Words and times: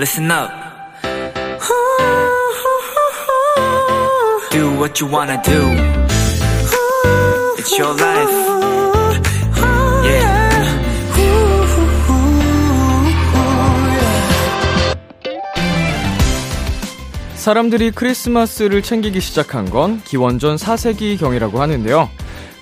listen 0.00 0.30
up. 0.30 0.50
Do 4.50 4.70
what 4.78 4.98
you 4.98 5.06
wanna 5.06 5.36
do. 5.42 5.60
It's 7.58 7.78
your 7.78 7.94
life. 8.00 8.30
Yeah. 10.02 10.40
사람들이 17.34 17.90
크리스마스를 17.90 18.80
챙기기 18.82 19.20
시작한 19.20 19.68
건 19.68 20.00
기원전 20.04 20.56
4세기 20.56 21.18
경이라고 21.18 21.60
하는데요. 21.60 22.08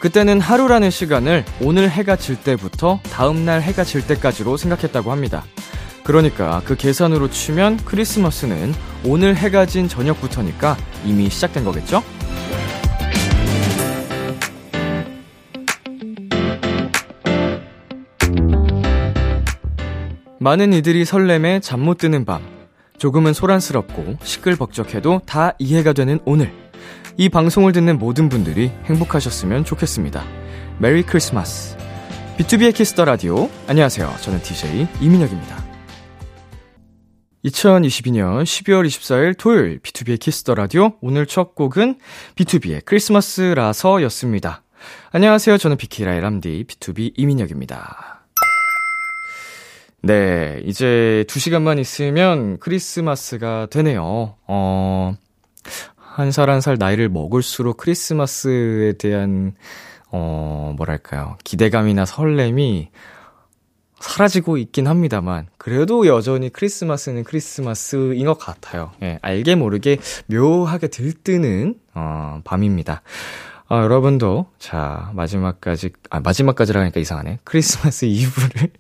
그때는 0.00 0.41
하루라는 0.41 0.91
시간을 0.91 1.45
오늘 1.61 1.89
해가 1.89 2.16
질 2.16 2.34
때부터 2.34 2.98
다음날 3.12 3.62
해가 3.62 3.84
질 3.84 4.05
때까지로 4.05 4.56
생각했다고 4.56 5.12
합니다. 5.12 5.45
그러니까 6.09 6.62
그 6.65 6.75
계산으로 6.75 7.29
치면 7.29 7.77
크리스마스는 7.85 8.73
오늘 9.05 9.37
해가 9.37 9.67
진 9.67 9.89
저녁부터니까 9.89 10.75
이미 11.05 11.29
시작된 11.29 11.65
거겠죠? 11.65 12.03
많은 20.41 20.73
이들이 20.73 21.05
설렘에 21.05 21.61
잠 21.61 21.81
못 21.81 21.98
드는 21.98 22.25
밤, 22.25 22.43
조금은 22.97 23.34
소란스럽고 23.34 24.17
시끌벅적해도 24.23 25.20
다 25.27 25.53
이해가 25.59 25.93
되는 25.93 26.20
오늘. 26.25 26.55
이 27.19 27.29
방송을 27.29 27.73
듣는 27.73 27.98
모든 27.98 28.31
분들이 28.31 28.73
행복하셨으면 28.87 29.67
좋겠습니다. 29.67 30.25
메리 30.79 31.03
크리스마스. 31.03 31.77
BTOB의 32.38 32.74
키스 32.74 32.93
더 32.93 33.05
라디오. 33.05 33.51
안녕하세요. 33.67 34.15
저는 34.23 34.41
DJ 34.41 34.89
이민혁입니다. 35.03 35.67
2022년 37.48 38.42
12월 38.42 38.86
24일 38.86 39.36
토요일 39.38 39.80
BTOB의 39.81 40.20
키스 40.20 40.42
더 40.42 40.55
라디오. 40.54 40.92
오늘 41.00 41.27
첫 41.27 41.54
곡은 41.54 41.98
BTOB의 42.36 42.84
크리스마스라서였습니다. 42.84 44.62
안녕하세요. 45.12 45.56
저는 45.58 45.76
비키라의 45.76 46.20
람디 46.20 46.64
BTOB 46.69 47.14
이민혁입니다. 47.16 48.24
네, 50.02 50.60
이제 50.64 51.24
2시간만 51.28 51.78
있으면 51.80 52.58
크리스마스가 52.60 53.66
되네요. 53.70 54.36
어, 54.46 55.14
한 55.96 56.30
살 56.30 56.50
한 56.50 56.60
살 56.60 56.76
나이를 56.78 57.08
먹을수록 57.08 57.78
크리스마스에 57.78 58.92
대한, 58.98 59.54
어, 60.10 60.74
뭐랄까요. 60.76 61.36
기대감이나 61.44 62.04
설렘이 62.04 62.91
사라지고 64.00 64.58
있긴 64.58 64.86
합니다만, 64.86 65.46
그래도 65.58 66.06
여전히 66.06 66.50
크리스마스는 66.50 67.24
크리스마스인 67.24 68.27
것 68.27 68.38
같아요. 68.38 68.92
예, 69.02 69.18
알게 69.22 69.54
모르게 69.54 69.98
묘하게 70.27 70.88
들뜨는, 70.88 71.74
어, 71.94 72.41
밤입니다. 72.44 73.02
아, 73.70 73.82
여러분도, 73.82 74.46
자, 74.58 75.10
마지막까지, 75.14 75.91
아, 76.08 76.20
마지막까지라 76.20 76.80
하니까 76.80 77.00
이상하네. 77.00 77.41
크리스마스 77.44 78.06
이브를 78.08 78.70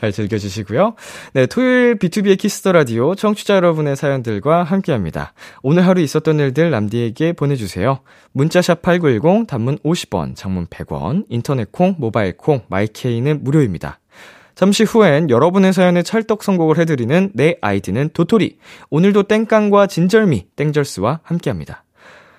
잘 0.00 0.10
즐겨주시고요. 0.10 0.94
네, 1.34 1.44
토요일 1.44 1.96
BTOB의 1.98 2.38
키스 2.38 2.59
더 2.59 2.72
라디오 2.72 3.14
청취자 3.14 3.56
여러분의 3.56 3.94
사연들과 3.94 4.62
함께 4.62 4.92
합니다. 4.92 5.34
오늘 5.62 5.86
하루 5.86 6.00
있었던 6.00 6.40
일들 6.40 6.70
람디에게 6.70 7.34
보내주세요. 7.34 8.00
문자샵 8.32 8.80
8910, 8.80 9.46
단문 9.46 9.78
50원, 9.80 10.34
장문 10.34 10.66
100원, 10.66 11.26
인터넷 11.28 11.70
콩, 11.70 11.96
모바일 11.98 12.38
콩, 12.38 12.62
마이케이는 12.68 13.44
무료입니다. 13.44 14.00
잠시 14.58 14.82
후엔 14.82 15.30
여러분의 15.30 15.72
사연에 15.72 16.02
찰떡 16.02 16.42
선곡을 16.42 16.78
해드리는 16.78 17.30
내 17.32 17.54
아이디는 17.60 18.10
도토리. 18.12 18.58
오늘도 18.90 19.22
땡깡과 19.22 19.86
진절미, 19.86 20.48
땡절스와 20.56 21.20
함께 21.22 21.48
합니다. 21.48 21.84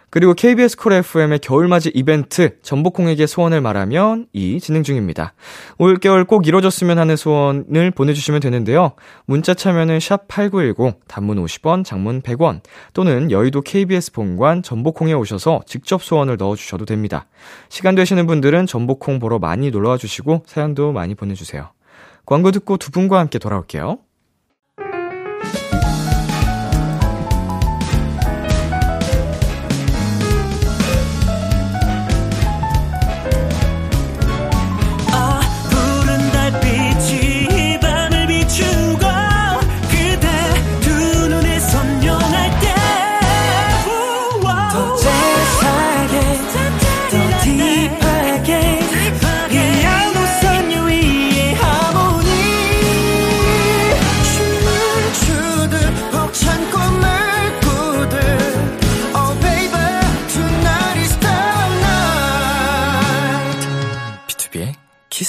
그리고 0.10 0.34
KBS 0.34 0.76
콜 0.76 0.92
FM의 0.92 1.40
겨울맞이 1.40 1.94
이벤트 1.96 2.60
전복콩에게 2.62 3.26
소원을 3.26 3.62
말하면 3.62 4.26
이 4.34 4.60
진행 4.60 4.84
중입니다. 4.84 5.32
올겨울 5.78 6.26
꼭 6.26 6.46
이뤄졌으면 6.46 7.00
하는 7.00 7.16
소원을 7.16 7.92
보내주시면 7.92 8.42
되는데요. 8.42 8.96
문자 9.26 9.54
참여는 9.54 10.02
샵 10.02 10.28
8910 10.28 11.00
단문 11.08 11.42
50원 11.42 11.86
장문 11.86 12.22
100원 12.22 12.60
또는 12.92 13.32
여의도 13.32 13.62
KBS 13.62 14.12
본관 14.12 14.62
전복콩에 14.62 15.14
오셔서 15.14 15.62
직접 15.66 16.04
소원을 16.04 16.36
넣어주셔도 16.36 16.84
됩니다. 16.84 17.28
시간 17.70 17.96
되시는 17.96 18.28
분들은 18.28 18.66
전복콩 18.66 19.20
보러 19.20 19.40
많이 19.40 19.72
놀러와 19.72 19.96
주시고 19.96 20.44
사연도 20.48 20.92
많이 20.92 21.16
보내주세요. 21.16 21.70
광고 22.30 22.52
듣고 22.52 22.78
두 22.78 22.92
분과 22.92 23.18
함께 23.18 23.40
돌아올게요. 23.40 23.98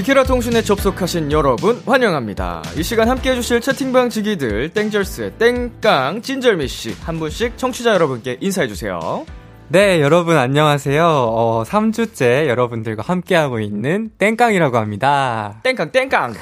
비키라 0.00 0.24
통신에 0.24 0.62
접속하신 0.62 1.30
여러분 1.30 1.78
환영합니다. 1.84 2.62
이 2.78 2.82
시간 2.82 3.10
함께 3.10 3.32
해주실 3.32 3.60
채팅방 3.60 4.08
지기들 4.08 4.70
땡절스의 4.70 5.32
땡깡 5.32 6.22
찐절미씨 6.22 6.96
한 7.04 7.18
분씩 7.18 7.58
청취자 7.58 7.92
여러분께 7.92 8.38
인사해주세요. 8.40 9.26
네 9.68 10.00
여러분 10.00 10.38
안녕하세요. 10.38 11.04
어, 11.06 11.64
3주째 11.66 12.46
여러분들과 12.48 13.02
함께하고 13.02 13.60
있는 13.60 14.08
땡깡이라고 14.16 14.78
합니다. 14.78 15.60
땡깡 15.64 15.92
땡깡 15.92 16.32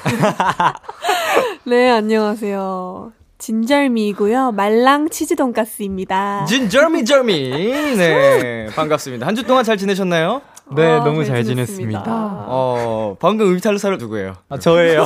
네, 1.67 1.89
안녕하세요. 1.89 3.11
진절미이고요. 3.39 4.51
말랑 4.53 5.09
치즈 5.09 5.35
돈가스입니다. 5.35 6.45
진절미 6.45 7.03
절미 7.05 7.49
네 7.97 8.67
반갑습니다. 8.75 9.27
한 9.27 9.35
주 9.35 9.43
동안 9.43 9.63
잘 9.65 9.75
지내셨나요? 9.77 10.41
네 10.75 10.85
아, 10.85 11.03
너무 11.03 11.25
잘 11.25 11.35
잘 11.37 11.43
지냈습니다. 11.43 12.03
지냈습니다. 12.03 12.03
어 12.47 13.15
방금 13.19 13.53
의탈사를 13.53 13.97
누구예요? 13.97 14.35
아, 14.49 14.57
저예요. 14.59 15.05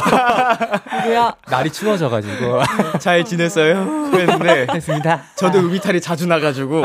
누구야? 1.03 1.34
날이 1.50 1.72
추워져가지고 1.72 2.61
잘 2.99 3.23
지냈어요? 3.23 4.09
그랬는데 4.11 4.67
했습니다. 4.73 5.22
저도 5.35 5.59
음이탈이 5.59 6.02
자주 6.02 6.28
나가지고 6.28 6.84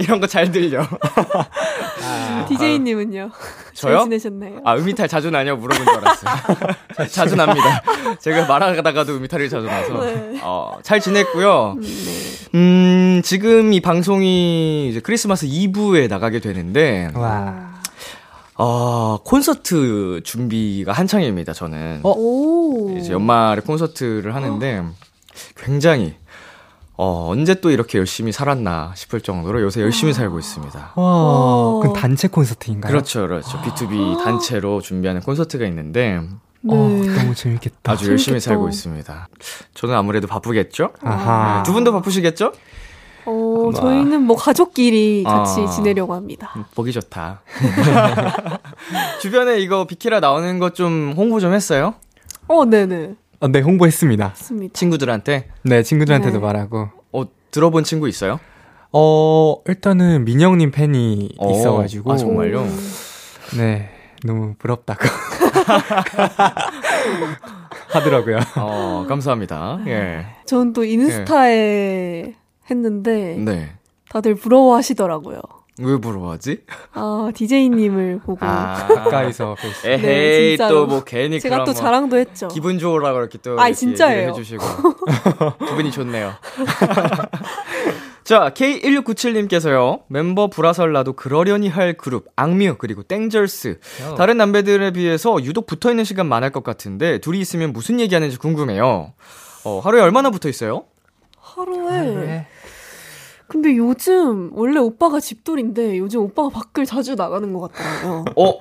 이런 0.00 0.20
거 0.20 0.26
잘 0.26 0.50
들려. 0.50 0.84
DJ님은요? 2.48 3.30
저요? 3.74 3.96
잘 3.98 4.04
지내셨나요? 4.04 4.60
아, 4.64 4.74
음이탈 4.76 5.08
자주 5.08 5.30
나냐고 5.30 5.60
물어본 5.60 5.84
줄 5.86 5.96
알았어요. 5.96 7.08
자주 7.10 7.36
납니다. 7.36 7.82
제가 8.20 8.46
말하다가도 8.46 9.14
음이탈이 9.16 9.48
자주 9.48 9.66
나서. 9.66 10.04
네. 10.04 10.38
어, 10.42 10.78
잘 10.82 11.00
지냈고요. 11.00 11.74
음, 11.76 11.80
네. 11.82 12.48
음, 12.54 13.20
지금 13.24 13.72
이 13.72 13.80
방송이 13.80 14.88
이제 14.90 15.00
크리스마스 15.00 15.46
2부에 15.46 16.08
나가게 16.08 16.40
되는데, 16.40 17.10
와. 17.14 17.75
어, 18.58 19.18
콘서트 19.22 20.20
준비가 20.24 20.92
한창입니다, 20.92 21.52
저는. 21.52 22.00
어? 22.02 22.10
오. 22.10 22.96
이제 22.96 23.12
연말에 23.12 23.60
콘서트를 23.60 24.34
하는데, 24.34 24.82
굉장히, 25.56 26.14
어, 26.96 27.28
언제 27.30 27.54
또 27.60 27.70
이렇게 27.70 27.98
열심히 27.98 28.32
살았나 28.32 28.92
싶을 28.94 29.20
정도로 29.20 29.60
요새 29.60 29.82
열심히 29.82 30.14
살고 30.14 30.38
있습니다. 30.38 30.92
와. 30.94 31.80
그 31.82 31.92
단체 31.94 32.28
콘서트인가요? 32.28 32.90
그렇죠, 32.90 33.20
그렇죠. 33.26 33.60
B2B 33.60 34.24
단체로 34.24 34.80
준비하는 34.80 35.20
콘서트가 35.20 35.66
있는데, 35.66 36.20
네. 36.62 36.74
어, 36.74 36.74
너무 36.74 37.34
재밌겠다. 37.34 37.92
아주 37.92 38.10
열심히 38.10 38.40
재밌겠다. 38.40 38.50
살고 38.50 38.68
있습니다. 38.70 39.28
저는 39.74 39.94
아무래도 39.94 40.26
바쁘겠죠? 40.26 40.92
아하. 41.02 41.62
두 41.62 41.74
분도 41.74 41.92
바쁘시겠죠? 41.92 42.52
어, 43.26 43.70
저희는 43.74 44.22
뭐 44.22 44.36
가족끼리 44.36 45.24
같이 45.24 45.60
아. 45.62 45.66
지내려고 45.66 46.14
합니다. 46.14 46.52
보기 46.74 46.92
좋다. 46.92 47.42
주변에 49.20 49.58
이거 49.60 49.84
비키라 49.86 50.20
나오는 50.20 50.58
것 50.58 50.74
좀 50.74 51.14
홍보 51.16 51.40
좀 51.40 51.52
했어요? 51.54 51.94
어, 52.48 52.64
네네. 52.64 53.14
어, 53.40 53.48
네, 53.48 53.60
홍보했습니다. 53.60 54.28
맞습니다. 54.28 54.72
친구들한테? 54.74 55.48
네, 55.62 55.82
친구들한테도 55.82 56.38
네. 56.38 56.44
말하고. 56.44 56.88
어, 57.12 57.24
들어본 57.50 57.84
친구 57.84 58.08
있어요? 58.08 58.38
어, 58.92 59.56
일단은 59.66 60.24
민영님 60.24 60.70
팬이 60.70 61.30
어, 61.38 61.50
있어가지고. 61.50 62.12
아, 62.12 62.16
정말요? 62.16 62.60
오. 62.62 62.66
네, 63.56 63.90
너무 64.24 64.54
부럽다고. 64.58 65.00
하더라고요. 67.88 68.38
어, 68.56 69.06
감사합니다. 69.08 69.80
예. 69.86 70.26
저는 70.46 70.72
또 70.72 70.84
인스타에 70.84 72.34
했는데 72.70 73.36
네. 73.38 73.72
다들 74.08 74.34
부러워하시더라고요. 74.34 75.40
왜 75.78 75.98
부러워하지? 75.98 76.60
아, 76.94 77.30
DJ님을 77.34 78.20
보고. 78.24 78.38
아. 78.40 78.86
가까이서. 78.86 79.56
에헤이, 79.84 80.00
네, 80.02 80.48
진짜로. 80.56 80.86
또뭐 80.86 81.04
괜히 81.04 81.38
제가 81.38 81.64
또뭐 81.64 81.74
자랑도 81.74 82.16
했죠. 82.16 82.48
기분 82.48 82.78
좋으라 82.78 83.12
그렇게 83.12 83.36
또 83.38 83.52
이렇게 83.54 83.72
진짜예요. 83.74 84.30
해주시고 84.30 84.64
기분이 85.68 85.90
좋네요. 85.90 86.32
자 88.24 88.50
K1697님께서요 88.54 90.00
멤버 90.08 90.48
불화설나도 90.48 91.12
그러려니 91.12 91.68
할 91.68 91.92
그룹 91.92 92.26
악뮤 92.34 92.74
그리고 92.78 93.02
땡절스 93.04 93.78
다른 94.16 94.36
남배들에 94.38 94.90
비해서 94.92 95.40
유독 95.44 95.66
붙어 95.66 95.90
있는 95.90 96.02
시간 96.04 96.26
많을 96.26 96.50
것 96.50 96.64
같은데 96.64 97.18
둘이 97.18 97.38
있으면 97.38 97.72
무슨 97.72 98.00
얘기 98.00 98.14
하는지 98.16 98.36
궁금해요. 98.36 99.12
어, 99.64 99.78
하루에 99.78 100.00
얼마나 100.00 100.30
붙어 100.30 100.48
있어요? 100.48 100.84
하루에. 101.38 102.46
근데 103.56 103.74
요즘, 103.78 104.50
원래 104.52 104.78
오빠가 104.78 105.18
집돌인데 105.18 105.96
요즘 105.96 106.20
오빠가 106.20 106.50
밖을 106.50 106.84
자주 106.84 107.14
나가는 107.14 107.50
것 107.54 107.72
같더라고요. 107.72 108.24
어, 108.36 108.58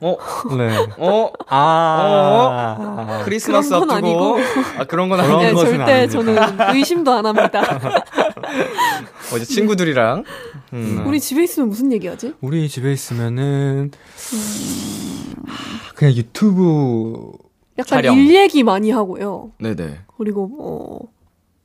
어, 0.00 0.16
네. 0.58 0.76
어, 0.98 1.30
아. 1.48 3.22
크리스마스 3.24 3.70
그런 3.70 3.88
건 3.88 3.96
앞두고 3.96 4.36
아 4.78 4.84
그런 4.84 5.08
건 5.08 5.22
그런 5.22 5.36
아니에요. 5.38 5.54
네, 5.54 5.56
절대 5.56 6.30
아닙니다. 6.30 6.58
저는 6.58 6.76
의심도 6.76 7.12
안 7.12 7.24
합니다. 7.24 7.62
어제 9.32 9.46
친구들이랑 9.46 10.24
음. 10.74 11.04
우리 11.06 11.18
집에 11.18 11.42
있으면 11.44 11.70
무슨 11.70 11.90
얘기 11.90 12.06
하지? 12.06 12.34
우리 12.42 12.68
집에 12.68 12.92
있으면은 12.92 13.90
그냥 15.94 16.14
유튜브 16.14 17.32
약간 17.78 18.02
촬영. 18.02 18.18
일 18.18 18.34
얘기 18.34 18.62
많이 18.62 18.90
하고요. 18.90 19.52
네네. 19.58 20.00
그리고 20.18 20.46
뭐 20.46 21.13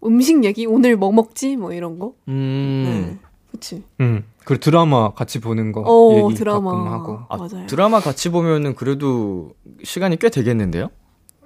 음식 0.05 0.43
얘기 0.43 0.65
오늘 0.65 0.95
뭐 0.95 1.11
먹지 1.11 1.55
뭐 1.57 1.73
이런 1.73 1.99
거. 1.99 2.13
음. 2.27 3.17
네. 3.21 3.29
그치. 3.51 3.83
음 3.99 4.23
그리고 4.45 4.59
드라마 4.61 5.11
같이 5.13 5.39
보는 5.39 5.71
거어 5.71 6.17
얘기 6.29 6.35
드라마 6.35 6.71
가끔 6.71 6.87
하고 6.93 7.19
아, 7.29 7.37
맞아요. 7.37 7.65
드라마 7.67 7.99
같이 7.99 8.29
보면은 8.29 8.75
그래도 8.75 9.51
시간이 9.83 10.17
꽤 10.17 10.29
되겠는데요? 10.29 10.89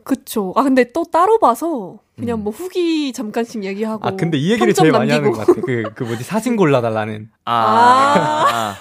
그쵸. 0.04 0.52
아 0.58 0.64
근데 0.64 0.84
또 0.92 1.06
따로 1.06 1.40
봐서 1.40 2.00
그냥 2.20 2.44
뭐 2.44 2.52
후기 2.52 3.14
잠깐씩 3.14 3.64
얘기하고. 3.64 4.06
아 4.06 4.12
근데 4.12 4.38
이 4.38 4.52
얘기를 4.52 4.74
제일 4.74 4.92
많이 4.92 5.10
남기고. 5.10 5.34
하는 5.34 5.46
것 5.46 5.48
같아 5.48 5.62
그, 5.66 5.84
그 5.96 6.04
뭐지 6.04 6.24
사진 6.24 6.58
골라달라는 6.58 7.30
아. 7.46 8.76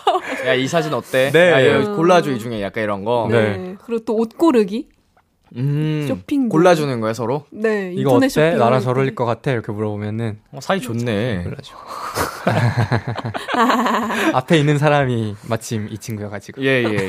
야, 0.47 0.55
이 0.55 0.67
사진 0.67 0.93
어때? 0.93 1.31
네. 1.31 1.53
야, 1.53 1.61
이거 1.79 1.95
골라줘, 1.95 2.33
이 2.33 2.39
중에 2.41 2.61
약간 2.61 2.83
이런 2.83 3.05
거. 3.05 3.29
네. 3.31 3.57
네. 3.57 3.77
그리고 3.85 4.05
또 4.05 4.17
옷 4.17 4.37
고르기. 4.37 4.89
음. 5.57 6.05
쇼핑 6.09 6.49
골라주는 6.49 7.01
거야, 7.01 7.13
서로? 7.13 7.45
네. 7.51 7.93
이거 7.93 8.13
인터넷 8.13 8.27
어때 8.27 8.29
쇼핑 8.29 8.59
나랑 8.59 8.73
할잘 8.75 8.95
때. 8.95 8.99
어울릴 8.99 9.15
것 9.15 9.25
같아 9.27 9.51
이렇게 9.51 9.71
물어보면은 9.73 10.39
어, 10.53 10.61
사이 10.61 10.81
좋네. 10.81 11.43
골라줘 11.45 11.75
앞에 14.35 14.59
있는 14.59 14.79
사람이 14.79 15.37
마침 15.49 15.89
이 15.91 15.99
친구여가지고 15.99 16.63
예, 16.63 16.83
예, 16.85 17.07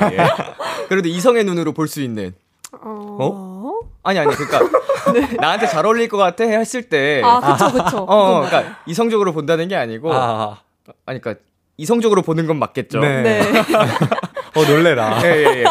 그래도 0.88 1.08
이성의 1.08 1.44
눈으로 1.44 1.72
볼 1.72 1.88
수 1.88 2.00
있는. 2.02 2.34
어? 2.82 3.80
아니, 4.02 4.18
아니, 4.18 4.34
그니까. 4.34 4.60
나한테 5.40 5.66
잘 5.66 5.86
어울릴 5.86 6.08
것 6.08 6.16
같아 6.16 6.44
했을 6.44 6.82
때. 6.88 7.22
아 7.24 7.40
그쵸 7.56 7.72
그쵸. 7.72 7.98
어, 8.08 8.40
그니까, 8.40 8.78
이성적으로 8.86 9.32
본다는 9.32 9.68
게 9.68 9.76
아니고. 9.76 10.12
아, 10.12 10.58
아니, 11.06 11.20
그니까, 11.20 11.40
이성적으로 11.76 12.22
보는 12.22 12.46
건 12.46 12.58
맞겠죠. 12.58 12.98
네. 13.00 13.22
네. 13.22 13.40
어 14.56 14.64
놀래라 14.64 15.20
예, 15.24 15.28
예, 15.28 15.44
예. 15.60 15.64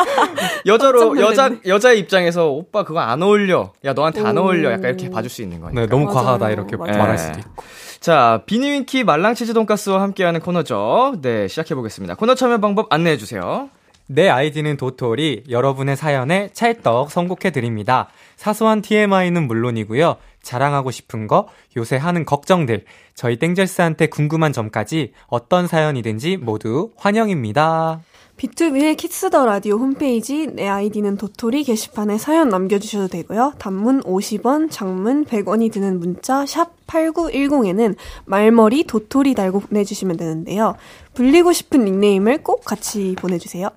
여자로, 0.65 1.19
여자. 1.19 1.51
여자의 1.65 1.99
입장에서, 1.99 2.49
오빠 2.49 2.83
그거 2.83 2.99
안 2.99 3.21
어울려. 3.21 3.71
야, 3.85 3.93
너한테 3.93 4.21
안 4.21 4.37
오. 4.37 4.41
어울려. 4.41 4.71
약간 4.71 4.85
이렇게 4.85 5.09
봐줄 5.09 5.29
수 5.29 5.41
있는 5.41 5.59
거니까. 5.61 5.81
네 5.81 5.87
너무 5.87 6.05
맞아요. 6.05 6.15
과하다 6.25 6.49
이렇게 6.51 6.75
맞아요. 6.77 6.97
말할 6.97 7.13
예. 7.13 7.17
수도 7.17 7.39
있고 7.39 7.63
자, 7.99 8.41
비니윈키 8.45 9.03
말랑치즈 9.05 9.53
돈가스와 9.53 10.01
함께하는 10.01 10.41
코너죠. 10.41 11.15
네, 11.21 11.47
시작해 11.47 11.73
보겠습니다. 11.75 12.15
코너 12.15 12.35
참여 12.35 12.59
방법 12.59 12.91
안내해 12.91 13.15
주세요. 13.17 13.69
내 14.07 14.27
아이디는 14.27 14.75
도토리 14.75 15.43
여러분의 15.49 15.95
사연에 15.95 16.49
찰떡 16.51 17.09
선곡해 17.09 17.51
드립니다. 17.51 18.09
사소한 18.35 18.81
TMI는 18.81 19.47
물론이고요. 19.47 20.17
자랑하고 20.41 20.91
싶은 20.91 21.27
거, 21.27 21.47
요새 21.77 21.95
하는 21.95 22.25
걱정들, 22.25 22.83
저희 23.15 23.37
땡절스한테 23.37 24.07
궁금한 24.07 24.51
점까지 24.51 25.13
어떤 25.27 25.67
사연이든지 25.67 26.35
모두 26.37 26.91
환영입니다. 26.97 28.01
비투비의 28.43 28.97
키스 28.97 29.27
더 29.27 29.45
라디오 29.45 29.77
홈페이지 29.77 30.47
내 30.47 30.67
아이디는 30.67 31.15
도토리 31.15 31.63
게시판에 31.63 32.17
사연 32.17 32.49
남겨주셔도 32.49 33.07
되고요. 33.07 33.53
단문 33.57 34.01
50원, 34.01 34.69
장문 34.69 35.23
100원이 35.23 35.71
드는 35.71 35.97
문자 35.97 36.45
샵 36.45 36.75
8910에는 36.85 37.95
말머리 38.25 38.83
도토리 38.83 39.33
달고 39.33 39.61
보내주시면 39.61 40.17
되는데요. 40.17 40.75
불리고 41.13 41.53
싶은 41.53 41.85
닉네임을 41.85 42.43
꼭 42.43 42.65
같이 42.65 43.15
보내주세요. 43.17 43.69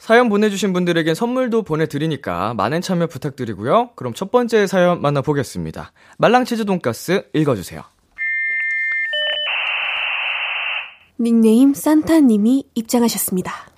사연 0.00 0.28
보내주신 0.28 0.72
분들에겐 0.72 1.14
선물도 1.14 1.62
보내드리니까 1.62 2.54
많은 2.54 2.80
참여 2.80 3.06
부탁드리고요. 3.06 3.90
그럼 3.94 4.12
첫 4.12 4.32
번째 4.32 4.66
사연 4.66 5.02
만나보겠습니다. 5.02 5.92
말랑치즈 6.18 6.64
돈가스 6.64 7.26
읽어주세요. 7.32 7.82
닉네임 11.20 11.74
산타님이 11.74 12.64
입장하셨습니다. 12.74 13.73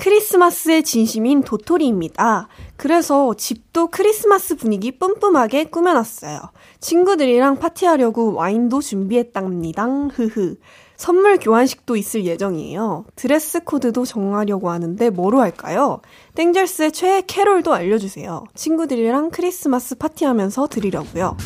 크리스마스의 0.00 0.82
진심인 0.82 1.42
도토리입니다. 1.42 2.48
그래서 2.78 3.34
집도 3.34 3.88
크리스마스 3.88 4.56
분위기 4.56 4.92
뿜뿜하게 4.92 5.64
꾸며놨어요. 5.64 6.40
친구들이랑 6.80 7.58
파티하려고 7.58 8.32
와인도 8.34 8.80
준비했답니다. 8.80 9.84
흐흐. 10.14 10.56
선물 10.96 11.38
교환식도 11.38 11.96
있을 11.96 12.24
예정이에요. 12.24 13.04
드레스 13.14 13.60
코드도 13.62 14.06
정하려고 14.06 14.70
하는데 14.70 15.10
뭐로 15.10 15.40
할까요? 15.42 16.00
땡절스의 16.34 16.92
최애 16.92 17.22
캐롤도 17.26 17.74
알려주세요. 17.74 18.44
친구들이랑 18.54 19.30
크리스마스 19.30 19.96
파티하면서 19.96 20.68
들으려고요. 20.68 21.36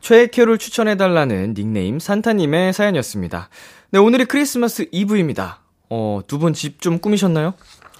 최애 0.00 0.28
캐롤 0.28 0.56
추천해달라는 0.56 1.52
닉네임 1.54 1.98
산타님의 1.98 2.72
사연이었습니다. 2.72 3.50
네, 3.90 3.98
오늘이 3.98 4.24
크리스마스 4.24 4.88
이브입니다. 4.90 5.60
어, 5.94 6.20
두 6.26 6.38
분 6.38 6.54
집 6.54 6.80
좀 6.80 6.98
꾸미셨나요? 6.98 7.52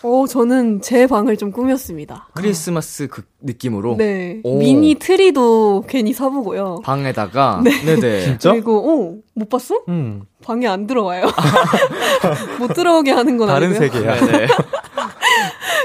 어, 0.05 0.27
저는 0.27 0.81
제 0.81 1.07
방을 1.07 1.37
좀 1.37 1.53
꾸몄습니다. 1.53 2.29
크리스마스 2.35 3.07
그 3.09 3.23
느낌으로. 3.41 3.97
네. 3.97 4.41
오. 4.43 4.59
미니 4.59 4.97
트리도 4.97 5.85
괜히 5.89 6.13
사보고요. 6.13 6.81
방에다가. 6.85 7.63
네. 7.65 7.71
네네. 7.85 8.21
진짜? 8.39 8.53
그리고, 8.53 8.79
어, 8.79 9.15
못 9.35 9.49
봤어? 9.49 9.83
음, 9.89 10.23
방에 10.45 10.67
안 10.67 10.87
들어와요. 10.87 11.27
못 12.59 12.75
들어오게 12.75 13.13
하는 13.13 13.37
건 13.37 13.49
다른 13.49 13.69
아니고요. 13.69 13.89
세계야. 13.91 14.47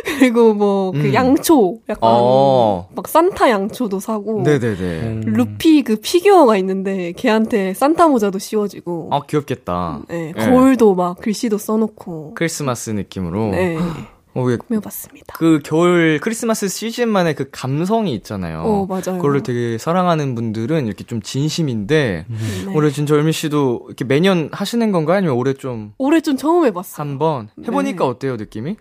네네. 0.08 0.20
그리고 0.20 0.54
뭐, 0.54 0.92
그 0.92 1.00
음. 1.00 1.14
양초. 1.14 1.80
약간, 1.90 2.10
어. 2.14 2.88
막 2.96 3.08
산타 3.08 3.50
양초도 3.50 4.00
사고. 4.00 4.42
네네네. 4.44 5.00
음. 5.02 5.22
루피 5.26 5.84
그 5.84 5.98
피규어가 5.98 6.58
있는데 6.58 7.12
걔한테 7.14 7.74
산타 7.74 8.08
모자도 8.08 8.40
씌워지고. 8.40 9.10
아, 9.12 9.22
귀엽겠다. 9.28 10.02
네, 10.08 10.34
네. 10.36 10.46
거울도 10.46 10.96
막 10.96 11.18
글씨도 11.20 11.58
써놓고. 11.58 12.34
크리스마스 12.36 12.90
느낌으로. 12.92 13.50
네, 13.52 13.78
어, 14.38 14.44
왜, 14.44 14.56
꾸며봤습니다. 14.56 15.34
그 15.38 15.60
겨울 15.64 16.20
크리스마스 16.22 16.68
시즌만의 16.68 17.34
그 17.34 17.50
감성이 17.52 18.14
있잖아요. 18.16 18.62
어, 18.62 18.86
맞아요. 18.86 19.18
그거를 19.20 19.42
되게 19.42 19.80
사랑하는 19.80 20.36
분들은 20.36 20.86
이렇게 20.86 21.04
좀 21.04 21.22
진심인데, 21.24 22.26
네. 22.28 22.74
올해 22.76 22.92
진짜 22.92 23.16
얼미 23.16 23.32
씨도 23.32 23.86
이렇게 23.88 24.06
매년 24.06 24.50
하시는 24.52 24.92
건가요? 24.92 25.18
아니면 25.18 25.36
올해 25.36 25.54
좀 25.54 25.94
올해 25.98 26.22
좀 26.22 26.38
처음 26.38 26.66
해봤어요. 26.66 27.10
한번 27.10 27.50
해보니까 27.66 28.04
네. 28.04 28.10
어때요, 28.10 28.36
느낌이? 28.36 28.76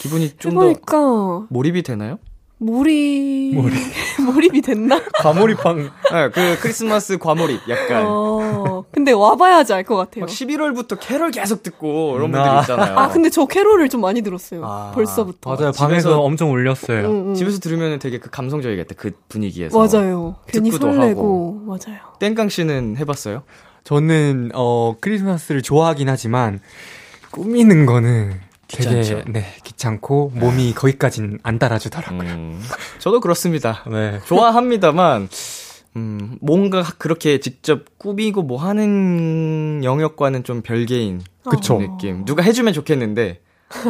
기분이 0.00 0.30
좀더 0.38 0.62
해보니까 0.62 1.46
몰입이 1.50 1.82
되나요? 1.82 2.18
몰입 2.58 3.54
몰입 4.24 4.54
이 4.54 4.62
됐나? 4.62 5.00
과몰입한 5.20 5.76
네, 6.12 6.30
그 6.32 6.56
크리스마스 6.60 7.18
과몰입 7.18 7.60
약간. 7.68 8.04
어, 8.06 8.84
근데 8.90 9.12
와봐야지 9.12 9.74
알 9.74 9.84
것 9.84 9.96
같아요. 9.96 10.22
막 10.24 10.30
11월부터 10.30 10.98
캐롤 10.98 11.30
계속 11.32 11.62
듣고 11.62 12.16
이런 12.16 12.32
분들 12.32 12.40
아. 12.40 12.60
있잖아요. 12.60 12.98
아, 12.98 13.08
근데 13.08 13.28
저 13.30 13.44
캐롤을 13.46 13.88
좀 13.90 14.00
많이 14.00 14.22
들었어요. 14.22 14.64
아, 14.64 14.90
벌써부터. 14.94 15.54
맞아요. 15.54 15.72
방에서 15.72 16.20
엄청 16.22 16.50
울렸어요. 16.50 17.06
응, 17.06 17.28
응. 17.30 17.34
집에서 17.34 17.58
들으면 17.60 17.98
되게 17.98 18.18
그 18.18 18.30
감성적이겠다. 18.30 18.94
그 18.96 19.12
분위기에서. 19.28 19.78
맞아요. 19.78 20.36
괜히 20.48 20.70
설레고, 20.72 21.62
맞아요. 21.66 21.98
땡깡 22.20 22.48
씨는 22.48 22.96
해봤어요? 22.96 23.42
저는 23.84 24.50
어 24.54 24.96
크리스마스를 25.00 25.62
좋아하긴 25.62 26.08
하지만 26.08 26.60
꾸미는 27.30 27.86
거는 27.86 28.40
귀찮죠. 28.68 29.22
네 29.28 29.44
귀찮고 29.64 30.32
몸이 30.34 30.74
거기까진 30.74 31.38
안 31.42 31.58
따라주더라고요. 31.58 32.28
음, 32.30 32.62
저도 32.98 33.20
그렇습니다. 33.20 33.84
네. 33.90 34.20
좋아합니다만, 34.26 35.28
음, 35.96 36.38
뭔가 36.40 36.82
그렇게 36.98 37.38
직접 37.40 37.84
꾸미고 37.98 38.42
뭐 38.42 38.60
하는 38.62 39.82
영역과는 39.84 40.44
좀 40.44 40.62
별개인 40.62 41.22
그쵸. 41.48 41.78
느낌. 41.78 42.24
누가 42.24 42.42
해주면 42.42 42.72
좋겠는데, 42.72 43.40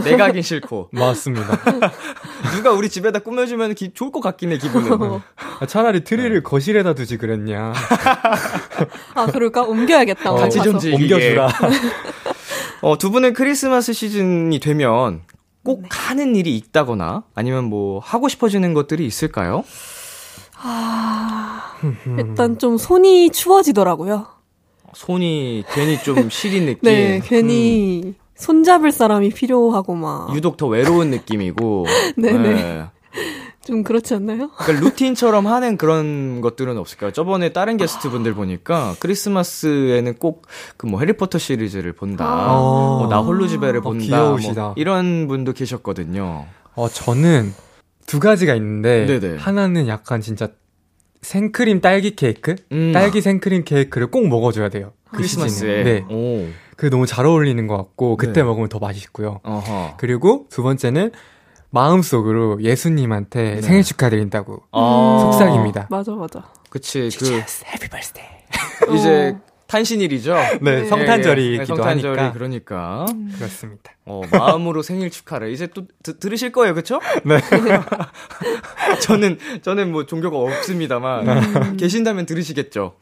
내가 0.05 0.25
하긴 0.27 0.43
싫고. 0.43 0.91
맞습니다. 0.93 1.59
누가 2.55 2.73
우리 2.73 2.89
집에다 2.89 3.19
꾸며주면 3.21 3.75
기, 3.75 3.93
좋을 3.93 4.13
것 4.13 4.21
같긴 4.21 4.53
해, 4.53 4.59
기분은. 4.59 5.21
아, 5.61 5.67
차라리 5.67 6.05
트리를 6.05 6.43
거실에다 6.43 6.95
두지 6.95 7.17
그랬냐. 7.19 7.73
아, 9.15 9.27
그럴까? 9.27 9.63
옮겨야겠다. 9.63 10.33
어, 10.33 10.37
같이 10.37 10.63
좀. 10.63 10.77
옮겨주라. 10.77 11.49
어, 12.83 12.99
두 12.99 13.11
분은 13.11 13.33
크리스마스 13.33 13.93
시즌이 13.93 14.59
되면 14.61 15.23
꼭 15.65 15.83
네. 15.83 15.89
하는 15.91 16.37
일이 16.37 16.57
있다거나 16.57 17.25
아니면 17.35 17.65
뭐 17.65 17.99
하고 17.99 18.29
싶어지는 18.29 18.75
것들이 18.75 19.05
있을까요? 19.07 19.65
아, 20.59 21.75
일단 22.19 22.59
좀 22.59 22.79
손이 22.79 23.31
추워지더라고요. 23.31 24.27
손이 24.95 25.65
괜히 25.75 25.99
좀 26.03 26.29
시린 26.31 26.67
느낌. 26.67 26.81
네, 26.83 27.21
괜히 27.25 28.15
손잡을 28.37 28.93
사람이 28.93 29.31
필요하고 29.31 29.95
막. 29.95 30.35
유독 30.35 30.57
더 30.57 30.67
외로운 30.67 31.11
느낌이고. 31.11 31.87
네네. 32.17 32.39
네. 32.55 32.87
좀 33.67 33.83
그렇지 33.83 34.15
않나요? 34.15 34.51
그러니까 34.57 34.85
루틴처럼 34.85 35.47
하는 35.47 35.77
그런 35.77 36.41
것들은 36.41 36.79
없을까요? 36.79 37.11
저번에 37.11 37.53
다른 37.53 37.77
게스트 37.77 38.09
분들 38.11 38.35
보니까 38.35 38.95
크리스마스에는 39.01 40.15
꼭 40.19 40.43
그 40.77 40.87
뭐 40.87 41.01
해리포터 41.01 41.39
시리즈를 41.39 41.93
본다. 41.93 42.25
아. 42.27 42.47
뭐 42.53 43.09
나 43.09 43.19
홀로 43.21 43.47
집에를 43.49 43.79
어, 43.81 43.83
본다. 43.83 44.05
귀여우시다. 44.05 44.63
뭐 44.63 44.75
이런 44.77 45.27
분도 45.29 45.53
계셨거든요. 45.53 46.47
어 46.75 46.89
저는 46.89 47.53
두 48.07 48.21
가지가 48.21 48.55
있는데 48.55 49.07
네네. 49.07 49.39
하나는 49.39 49.89
약간 49.89 50.21
진짜 50.21 50.49
생크림 51.23 51.81
딸기 51.81 52.15
케이크, 52.15 52.55
음. 52.71 52.93
딸기 52.93 53.21
생크림 53.21 53.65
케이크를 53.65 54.11
꼭 54.13 54.29
먹어줘야 54.29 54.69
돼요. 54.69 54.93
그 55.11 55.17
크리스마스에. 55.19 55.83
네. 55.83 56.05
오. 56.09 56.47
그게 56.77 56.91
너무 56.91 57.07
잘 57.07 57.25
어울리는 57.27 57.67
것 57.67 57.77
같고 57.77 58.17
그때 58.17 58.33
네. 58.35 58.43
먹으면 58.45 58.69
더 58.69 58.79
맛있고요. 58.79 59.41
어허. 59.43 59.95
그리고 59.99 60.47
두 60.51 60.63
번째는 60.63 61.11
마음속으로 61.77 62.63
예수님한테 62.63 63.57
네. 63.57 63.63
생일 63.63 63.83
축하드린다고 63.83 64.63
아. 64.73 65.19
속삭입니다. 65.23 65.89
맞아, 65.91 66.13
맞아. 66.13 66.45
그치, 66.71 67.01
해피 67.03 67.89
버스데이. 67.91 68.25
그, 68.81 68.97
이제 68.97 69.37
어. 69.37 69.47
탄신일이죠? 69.67 70.37
네, 70.61 70.83
예, 70.83 70.85
성탄절이기도 70.85 71.63
예, 71.63 71.67
성탄절이 71.67 72.19
하니까. 72.19 72.33
그러니까. 72.33 73.07
그렇습니다. 73.37 73.93
어, 74.05 74.23
마음으로 74.31 74.83
생일 74.83 75.11
축하를. 75.11 75.51
이제 75.51 75.67
또 75.67 75.87
드, 76.05 76.19
들으실 76.19 76.53
거예요, 76.53 76.73
그쵸? 76.73 77.01
네. 77.25 77.41
저는, 79.03 79.39
저는 79.63 79.91
뭐 79.91 80.07
종교가 80.07 80.37
없습니다만, 80.39 81.77
계신다면 81.77 82.27
들으시겠죠? 82.27 82.95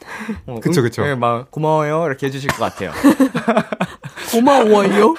어, 0.47 0.55
그쵸, 0.63 0.81
그쵸. 0.81 1.07
예, 1.07 1.15
막, 1.15 1.51
고마워요. 1.51 2.07
이렇게 2.07 2.27
해주실 2.27 2.51
것 2.51 2.59
같아요. 2.61 2.93
고마워요. 4.33 5.15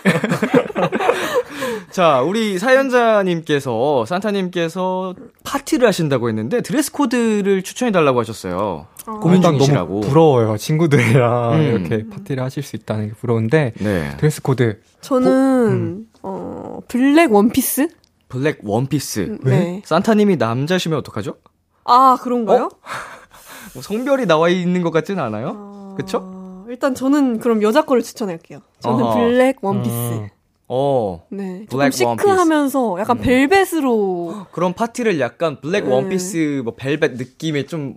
자, 1.95 2.21
우리 2.21 2.59
사연자님께서, 2.59 4.03
산타님께서 4.05 5.15
파티를 5.45 5.87
하신다고 5.87 6.27
했는데, 6.27 6.59
드레스 6.59 6.91
코드를 6.91 7.63
추천해달라고 7.63 8.19
하셨어요. 8.19 8.87
고민 9.05 9.37
일단 9.37 9.53
중이시라고. 9.53 10.01
너무 10.01 10.01
부러워요. 10.01 10.57
친구들이랑 10.57 11.53
음. 11.53 11.61
이렇게 11.61 12.05
파티를 12.09 12.43
하실 12.43 12.63
수 12.63 12.75
있다는 12.75 13.07
게 13.07 13.13
부러운데 13.13 13.71
네. 13.79 14.17
드레스 14.17 14.41
코드 14.41 14.81
저는, 14.99 16.07
어, 16.21 16.79
블랙 16.89 17.31
원피스? 17.31 17.87
블랙 18.27 18.59
원피스. 18.61 19.37
네. 19.45 19.81
산타님이 19.85 20.35
남자시면 20.35 20.99
어떡하죠? 20.99 21.37
아, 21.85 22.17
그런가요? 22.21 22.71
뭐 23.73 23.81
성별이 23.81 24.25
나와 24.25 24.49
있는 24.49 24.81
것 24.81 24.91
같지는 24.91 25.23
않아요? 25.23 25.53
아, 25.55 25.95
그쵸? 25.95 26.65
일단 26.67 26.93
저는 26.93 27.39
그럼 27.39 27.61
여자 27.61 27.85
거를 27.85 28.01
추천할게요. 28.03 28.59
저는 28.81 29.01
어허. 29.01 29.17
블랙 29.17 29.55
원피스. 29.61 29.95
음. 29.95 30.27
어. 30.67 31.23
네. 31.29 31.65
조금 31.69 31.77
블랙 31.79 31.93
시크하면서 31.93 32.97
약간 32.99 33.17
벨벳으로. 33.19 34.47
그런 34.51 34.73
파티를 34.73 35.19
약간 35.19 35.61
블랙 35.61 35.85
네. 35.85 35.91
원피스, 35.93 36.61
뭐 36.63 36.73
벨벳 36.75 37.13
느낌의 37.13 37.67
좀 37.67 37.95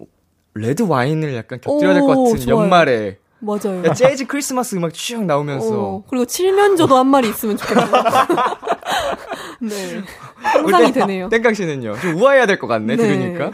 레드 0.55 0.83
와인을 0.83 1.35
약간 1.35 1.61
곁들여야 1.61 1.95
될것 1.95 2.17
오, 2.17 2.25
같은 2.25 2.41
좋아요. 2.47 2.63
연말에 2.63 3.19
맞아요. 3.41 3.85
야, 3.85 3.95
재즈 3.95 4.27
크리스마스 4.27 4.75
음악 4.75 4.93
쭉 4.93 5.25
나오면서 5.25 5.69
어, 5.81 6.05
그리고 6.11 6.27
칠면조도 6.27 6.97
한 6.97 7.07
마리 7.07 7.29
있으면 7.29 7.57
좋겠다. 7.57 8.27
네. 9.63 10.03
상상이 10.43 10.93
되네요. 10.93 11.29
땡깡 11.29 11.55
씨는요? 11.55 11.97
좀 12.01 12.17
우아해야 12.21 12.47
될 12.47 12.59
것 12.59 12.67
같네 12.67 12.97
네. 12.97 13.03
들으니까. 13.03 13.53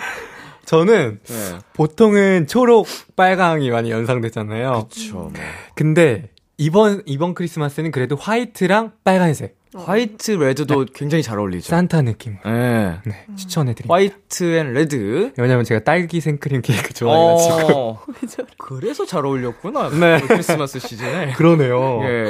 저는 0.65 1.21
네. 1.23 1.35
보통은 1.75 2.47
초록, 2.47 2.87
빨강이 3.17 3.69
많이 3.71 3.91
연상되잖아요. 3.91 4.71
그렇죠. 4.91 5.15
뭐. 5.15 5.33
근데 5.75 6.31
이번 6.57 7.03
이번 7.07 7.35
크리스마스는 7.35 7.91
그래도 7.91 8.17
white랑 8.17 8.93
빨간색 9.03 9.57
white 9.77 10.31
red도 10.33 10.87
굉장히 10.95 11.23
잘 11.25 11.37
어울리죠. 11.41 11.69
산타 11.69 12.03
느낌 12.03 12.37
네. 12.45 13.01
네, 13.05 13.27
추천해드립니다. 13.37 13.93
white 13.93 14.57
and 14.57 14.73
red. 14.73 15.33
왜냐면 15.37 15.65
제가 15.65 15.83
딸기 15.83 16.21
생크림 16.21 16.63
케이크 16.63 16.95
좋아해가지고 16.95 17.73
어, 17.77 18.03
그래서 18.59 19.05
잘 19.05 19.27
어울렸구나. 19.27 19.91
네. 19.91 20.21
크리스마스 20.21 20.79
시즌에. 20.79 21.33
그러네요. 21.37 22.01
예. 22.05 22.25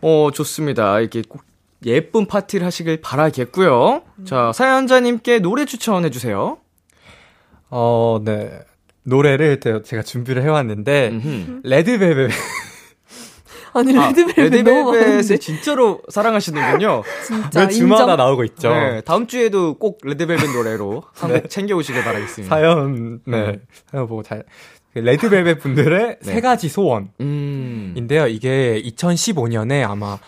어, 0.00 0.30
좋습니다. 0.34 0.98
이렇게 0.98 1.22
꼭 1.28 1.42
예쁜 1.86 2.26
파티를 2.26 2.66
하시길 2.66 3.00
바라겠고요. 3.02 4.02
자, 4.24 4.50
사연자님께 4.52 5.38
노래 5.38 5.64
추천해 5.64 6.10
주세요. 6.10 6.58
어, 7.70 8.20
네. 8.24 8.50
노래를 9.04 9.60
제- 9.60 9.82
제가 9.82 10.02
준비를 10.02 10.42
해왔는데 10.42 11.08
음흠. 11.12 11.60
레드벨벳 11.64 12.30
아니, 13.74 13.96
아, 13.98 14.08
레드벨벳 14.08 14.62
너무 14.64 14.92
많은데. 14.92 15.38
진짜로 15.38 16.00
사랑하시는군요. 16.08 17.02
진짜 17.26 17.66
매 17.66 17.68
주마다 17.72 18.02
인정. 18.02 18.16
나오고 18.16 18.44
있죠. 18.44 18.72
네, 18.72 19.00
다음 19.02 19.26
주에도 19.26 19.74
꼭 19.78 19.98
레드벨벳 20.04 20.50
노래로 20.52 21.02
한곡 21.14 21.48
챙겨오시길 21.50 22.04
바라겠습니다. 22.04 22.54
사연 22.54 23.20
네 23.26 23.60
사연 23.90 24.06
보고 24.06 24.22
잘 24.22 24.44
레드벨벳 24.94 25.60
분들의 25.60 26.18
세 26.20 26.40
가지 26.40 26.68
소원인데요. 26.68 28.24
음. 28.24 28.28
이게 28.28 28.82
2015년에 28.84 29.88
아마 29.88 30.18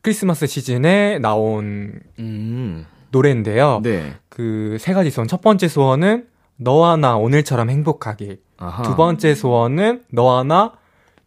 크리스마스 0.00 0.46
시즌에 0.46 1.18
나온 1.18 2.00
음. 2.18 2.86
노래인데요. 3.10 3.80
네. 3.82 4.14
그 4.28 4.76
세 4.80 4.92
가지 4.94 5.10
소원. 5.10 5.28
첫 5.28 5.40
번째 5.40 5.68
소원은 5.68 6.26
너와 6.56 6.96
나 6.96 7.16
오늘처럼 7.16 7.68
행복하길. 7.70 8.38
아하. 8.56 8.82
두 8.82 8.96
번째 8.96 9.34
소원은 9.34 10.02
너와 10.10 10.44
나 10.44 10.72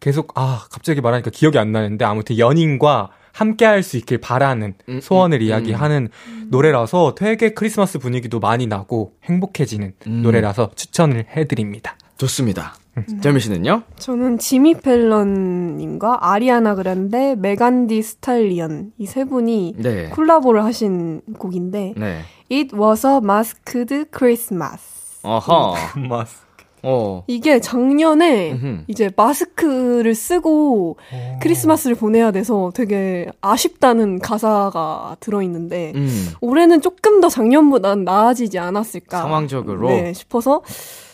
계속 0.00 0.32
아 0.36 0.66
갑자기 0.70 1.00
말하니까 1.00 1.30
기억이 1.30 1.58
안 1.58 1.72
나는데 1.72 2.04
아무튼 2.04 2.38
연인과 2.38 3.10
함께 3.32 3.64
할 3.66 3.82
수 3.82 3.96
있길 3.98 4.18
바라는 4.18 4.74
음, 4.88 5.00
소원을 5.00 5.38
음, 5.38 5.42
이야기하는 5.42 6.08
노래라서 6.48 7.14
되게 7.14 7.50
크리스마스 7.54 7.98
분위기도 7.98 8.40
많이 8.40 8.66
나고 8.66 9.12
행복해지는 9.24 9.92
음. 10.08 10.22
노래라서 10.22 10.70
추천을 10.74 11.24
해드립니다. 11.36 11.96
좋습니다. 12.16 12.74
재미 13.22 13.38
씨는요? 13.38 13.84
저는 13.96 14.38
지미 14.38 14.74
펠런님과 14.74 16.32
아리아나 16.32 16.74
그란데, 16.74 17.36
메간디 17.36 18.02
스탈리언 18.02 18.90
이 18.98 19.06
세 19.06 19.24
분이 19.24 19.74
네. 19.78 20.08
콜라보를 20.08 20.64
하신 20.64 21.22
곡인데 21.38 21.94
네. 21.96 22.22
It 22.50 22.74
was 22.74 23.06
a 23.06 23.18
masked 23.22 24.06
Christmas. 24.10 25.20
아하. 25.22 25.74
어. 26.82 27.24
이게 27.26 27.60
작년에 27.60 28.52
음흠. 28.52 28.84
이제 28.88 29.10
마스크를 29.16 30.14
쓰고 30.14 30.96
크리스마스를 31.42 31.96
보내야 31.96 32.30
돼서 32.30 32.70
되게 32.74 33.26
아쉽다는 33.40 34.18
가사가 34.18 35.16
들어있는데 35.20 35.92
음. 35.94 36.28
올해는 36.40 36.80
조금 36.80 37.20
더 37.20 37.28
작년보단 37.28 38.04
나아지지 38.04 38.58
않았을까 38.58 39.22
상황적으로. 39.22 39.88
네, 39.88 40.12
싶어서 40.12 40.62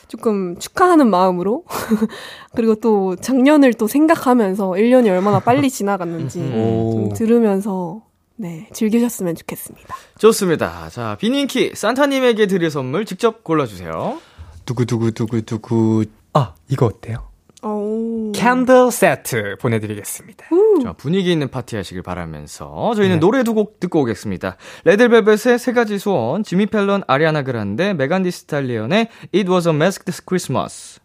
조금 0.08 0.56
축하하는 0.58 1.08
마음으로 1.08 1.64
그리고 2.54 2.74
또 2.76 3.16
작년을 3.16 3.74
또 3.74 3.86
생각하면서 3.86 4.72
1년이 4.72 5.08
얼마나 5.08 5.40
빨리 5.40 5.68
지나갔는지 5.70 6.40
음. 6.40 6.54
오. 6.54 6.92
좀 6.92 7.12
들으면서 7.14 8.02
네, 8.36 8.68
즐기셨으면 8.72 9.36
좋겠습니다. 9.36 9.94
좋습니다. 10.18 10.88
자, 10.90 11.16
닉네임 11.20 11.72
산타님에게 11.74 12.46
드릴 12.46 12.68
선물 12.70 13.04
직접 13.04 13.44
골라주세요. 13.44 14.18
두구두구두구두구. 14.64 16.04
아, 16.34 16.54
이거 16.68 16.86
어때요? 16.86 17.28
오. 17.62 18.30
candle 18.32 18.90
세트 18.90 19.56
보내드리겠습니다. 19.58 20.46
자, 20.82 20.92
분위기 20.92 21.32
있는 21.32 21.48
파티 21.48 21.76
하시길 21.76 22.02
바라면서 22.02 22.94
저희는 22.94 23.20
노래 23.20 23.42
두 23.42 23.54
곡 23.54 23.80
듣고 23.80 24.02
오겠습니다. 24.02 24.56
레드벨벳의 24.84 25.58
세 25.58 25.72
가지 25.72 25.98
소원, 25.98 26.42
지미 26.44 26.66
펠런, 26.66 27.04
아리아나 27.06 27.42
그란데, 27.42 27.94
메간 27.94 28.22
디 28.22 28.30
스탈리언의 28.30 29.08
It 29.34 29.50
Was 29.50 29.66
a 29.68 29.74
Masked 29.74 30.12
Christmas. 30.28 31.00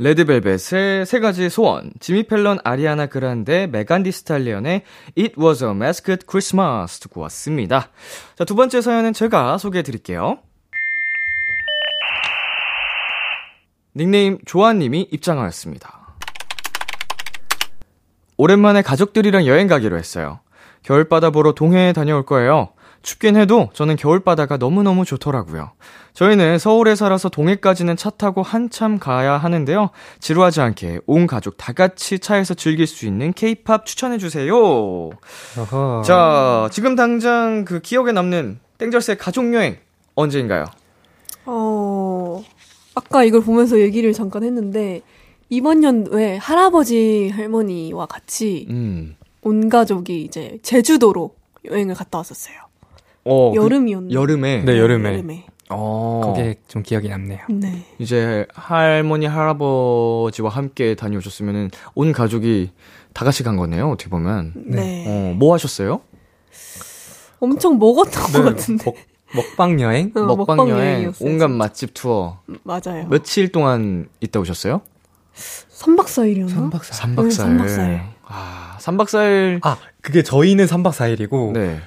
레드벨벳의 0.00 1.06
세 1.06 1.20
가지 1.20 1.48
소원, 1.50 1.92
지미 2.00 2.22
펠런, 2.24 2.58
아리아나 2.64 3.06
그란데, 3.06 3.66
메간 3.66 4.02
디 4.04 4.10
스탈리언의 4.12 4.82
It 5.18 5.34
Was 5.38 5.62
a 5.64 5.70
Masked 5.70 6.26
Christmas 6.28 6.98
듣고 7.00 7.20
왔습니다. 7.22 7.90
자, 8.36 8.44
두 8.44 8.54
번째 8.56 8.80
사연은 8.80 9.12
제가 9.12 9.58
소개해 9.58 9.82
드릴게요. 9.82 10.38
닉네임 13.96 14.38
조아님이 14.44 15.08
입장하였습니다. 15.10 15.98
오랜만에 18.36 18.82
가족들이랑 18.82 19.46
여행 19.46 19.66
가기로 19.66 19.98
했어요. 19.98 20.40
겨울바다 20.82 21.30
보러 21.30 21.52
동해에 21.52 21.92
다녀올 21.92 22.24
거예요. 22.24 22.70
춥긴 23.02 23.36
해도 23.36 23.70
저는 23.74 23.96
겨울바다가 23.96 24.56
너무너무 24.56 25.04
좋더라고요. 25.04 25.72
저희는 26.14 26.58
서울에 26.58 26.94
살아서 26.94 27.28
동해까지는 27.28 27.96
차 27.96 28.10
타고 28.10 28.42
한참 28.42 28.98
가야 28.98 29.38
하는데요. 29.38 29.90
지루하지 30.20 30.60
않게 30.60 31.00
온 31.06 31.26
가족 31.26 31.56
다 31.56 31.72
같이 31.72 32.18
차에서 32.18 32.54
즐길 32.54 32.86
수 32.86 33.06
있는 33.06 33.32
케이팝 33.32 33.86
추천해주세요. 33.86 34.52
어허. 34.54 36.02
자, 36.04 36.68
지금 36.72 36.96
당장 36.96 37.64
그 37.64 37.80
기억에 37.80 38.12
남는 38.12 38.58
땡절스의 38.78 39.16
가족여행 39.18 39.78
언제인가요? 40.14 40.64
어, 41.46 41.77
아까 42.98 43.22
이걸 43.22 43.42
보면서 43.42 43.78
얘기를 43.78 44.12
잠깐 44.12 44.42
했는데, 44.42 45.02
이번 45.48 45.84
연도에 45.84 46.36
할아버지, 46.36 47.30
할머니와 47.32 48.06
같이 48.06 48.66
음. 48.70 49.16
온 49.42 49.68
가족이 49.68 50.22
이제 50.22 50.58
제주도로 50.62 51.34
여행을 51.64 51.94
갔다 51.94 52.18
왔었어요. 52.18 52.56
어, 53.24 53.52
그 53.52 53.56
여름이었는데. 53.56 54.14
여름에. 54.14 54.64
네, 54.64 54.78
여름에. 54.78 55.12
여름에. 55.12 55.46
어. 55.70 56.34
그게 56.34 56.56
좀 56.66 56.82
기억이 56.82 57.08
남네요. 57.08 57.40
네. 57.50 57.84
이제 57.98 58.46
할머니 58.52 59.26
할아버지와 59.26 60.50
함께 60.50 60.96
다녀오셨으면은 60.96 61.70
온 61.94 62.12
가족이 62.12 62.72
다 63.12 63.24
같이 63.24 63.44
간 63.44 63.56
거네요. 63.56 63.90
어떻게 63.90 64.10
보면. 64.10 64.54
네. 64.56 65.04
어, 65.06 65.34
뭐 65.34 65.54
하셨어요? 65.54 66.00
엄청 67.38 67.78
먹었던 67.78 68.32
것 68.32 68.42
같은데. 68.42 68.92
먹, 69.34 69.44
먹방 69.44 69.80
여행? 69.80 70.12
어, 70.14 70.20
먹방 70.36 70.58
여행, 70.68 70.78
여행이었어요, 70.78 71.28
온갖. 71.28 71.48
맛집 71.48 71.94
투어. 71.94 72.40
맞아요. 72.64 73.06
며칠 73.08 73.50
동안 73.52 74.08
있다 74.20 74.40
오셨어요? 74.40 74.82
3박 75.34 76.04
4일이었나? 76.06 76.70
3박 76.70 76.80
4일. 76.80 77.16
3박 77.16 77.22
네, 77.22 77.28
4일. 77.28 77.30
삼박 77.32 77.68
사일. 77.68 78.00
아, 78.26 78.76
3박 78.80 79.04
4일. 79.06 79.60
아, 79.62 79.76
그게 80.00 80.22
저희는 80.22 80.66
3박 80.66 80.90
4일이고, 80.92 81.52
네. 81.52 81.80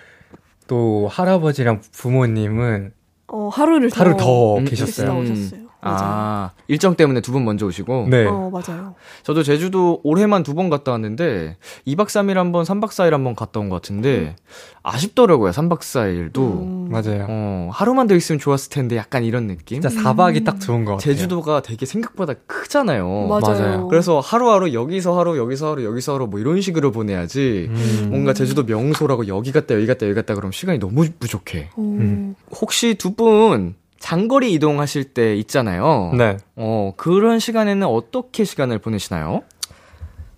또 0.68 1.10
할아버지랑 1.12 1.82
부모님은 1.92 2.94
어, 3.28 3.50
하루를 3.50 3.90
더. 3.90 4.00
하루 4.00 4.16
더 4.18 4.58
음, 4.58 4.66
계셨어요. 4.66 5.20
오셨어요. 5.20 5.61
맞아요. 5.84 6.00
아, 6.02 6.52
일정 6.68 6.96
때문에 6.96 7.22
두 7.22 7.32
분 7.32 7.44
먼저 7.46 7.66
오시고. 7.66 8.08
네. 8.10 8.26
어, 8.26 8.50
맞아요. 8.52 8.96
저도 9.24 9.44
제주도 9.44 10.00
올해만 10.04 10.44
두 10.44 10.54
번 10.54 10.70
갔다 10.70 10.92
왔는데 10.92 11.58
2박 11.88 12.08
3일 12.08 12.34
한 12.36 12.52
번, 12.52 12.64
3박 12.66 12.90
4일 12.90 13.12
한 13.12 13.24
번 13.24 13.36
갔다 13.36 13.60
온 13.60 13.70
것 13.70 13.76
같은데 13.82 14.36
아쉽더라고요. 14.84 15.52
3박 15.52 15.80
4일도. 15.80 16.38
음. 16.38 16.88
맞아요. 16.92 17.26
어, 17.30 17.70
하루만 17.72 18.08
더 18.08 18.16
있으면 18.16 18.40
좋았을 18.40 18.70
텐데 18.70 18.98
약간 18.98 19.24
이런 19.24 19.48
느낌? 19.48 19.82
진짜 19.82 19.90
4박이 20.02 20.44
딱 20.44 20.60
좋은 20.60 20.86
것 20.86 20.94
같아요. 20.94 21.14
제주도가 21.14 21.62
되게 21.62 21.86
생각보다 21.86 22.34
크잖아요. 22.48 23.28
맞아요. 23.30 23.42
맞아요. 23.42 23.88
그래서 23.88 24.20
하루하루 24.20 24.74
여기서 24.74 25.18
하루, 25.18 25.38
여기서 25.38 25.72
하루, 25.72 25.86
여기서 25.86 26.16
하루 26.16 26.28
뭐 26.28 26.40
이런 26.40 26.60
식으로 26.62 26.92
보내야지 26.92 27.68
음. 27.70 28.08
뭔가 28.10 28.34
제주도 28.34 28.64
명소라고 28.64 29.28
여기 29.28 29.52
갔다 29.52 29.76
여기 29.76 29.86
갔다 29.88 30.06
여기 30.06 30.16
갔다 30.16 30.34
그러면 30.36 30.52
시간이 30.52 30.80
너무 30.80 31.06
부족해. 31.20 31.70
어, 31.76 31.82
음. 31.82 32.36
혹시 32.60 32.96
두 32.96 33.12
분 33.16 33.76
장거리 34.02 34.52
이동하실 34.54 35.14
때 35.14 35.36
있잖아요. 35.38 36.12
네. 36.18 36.38
어, 36.56 36.94
그런 36.98 37.38
시간에는 37.40 37.86
어떻게 37.86 38.44
시간을 38.44 38.80
보내시나요? 38.80 39.44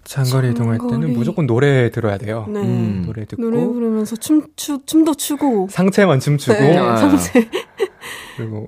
장거리 0.04 0.52
이동할 0.52 0.80
때는 0.80 0.92
장거리. 0.92 1.14
무조건 1.14 1.48
노래 1.48 1.90
들어야 1.90 2.18
돼요. 2.18 2.46
네. 2.50 2.60
음. 2.60 3.04
노래 3.06 3.24
듣고 3.26 3.42
노래 3.42 3.64
부르면서 3.66 4.18
춤, 4.18 4.44
추, 4.58 4.86
춤도 4.86 5.14
추고. 5.16 5.70
상체만 5.72 6.20
춤추고 6.20 6.60
네, 6.60 6.78
아. 6.78 6.98
상체. 6.98 7.50
그리고 8.36 8.68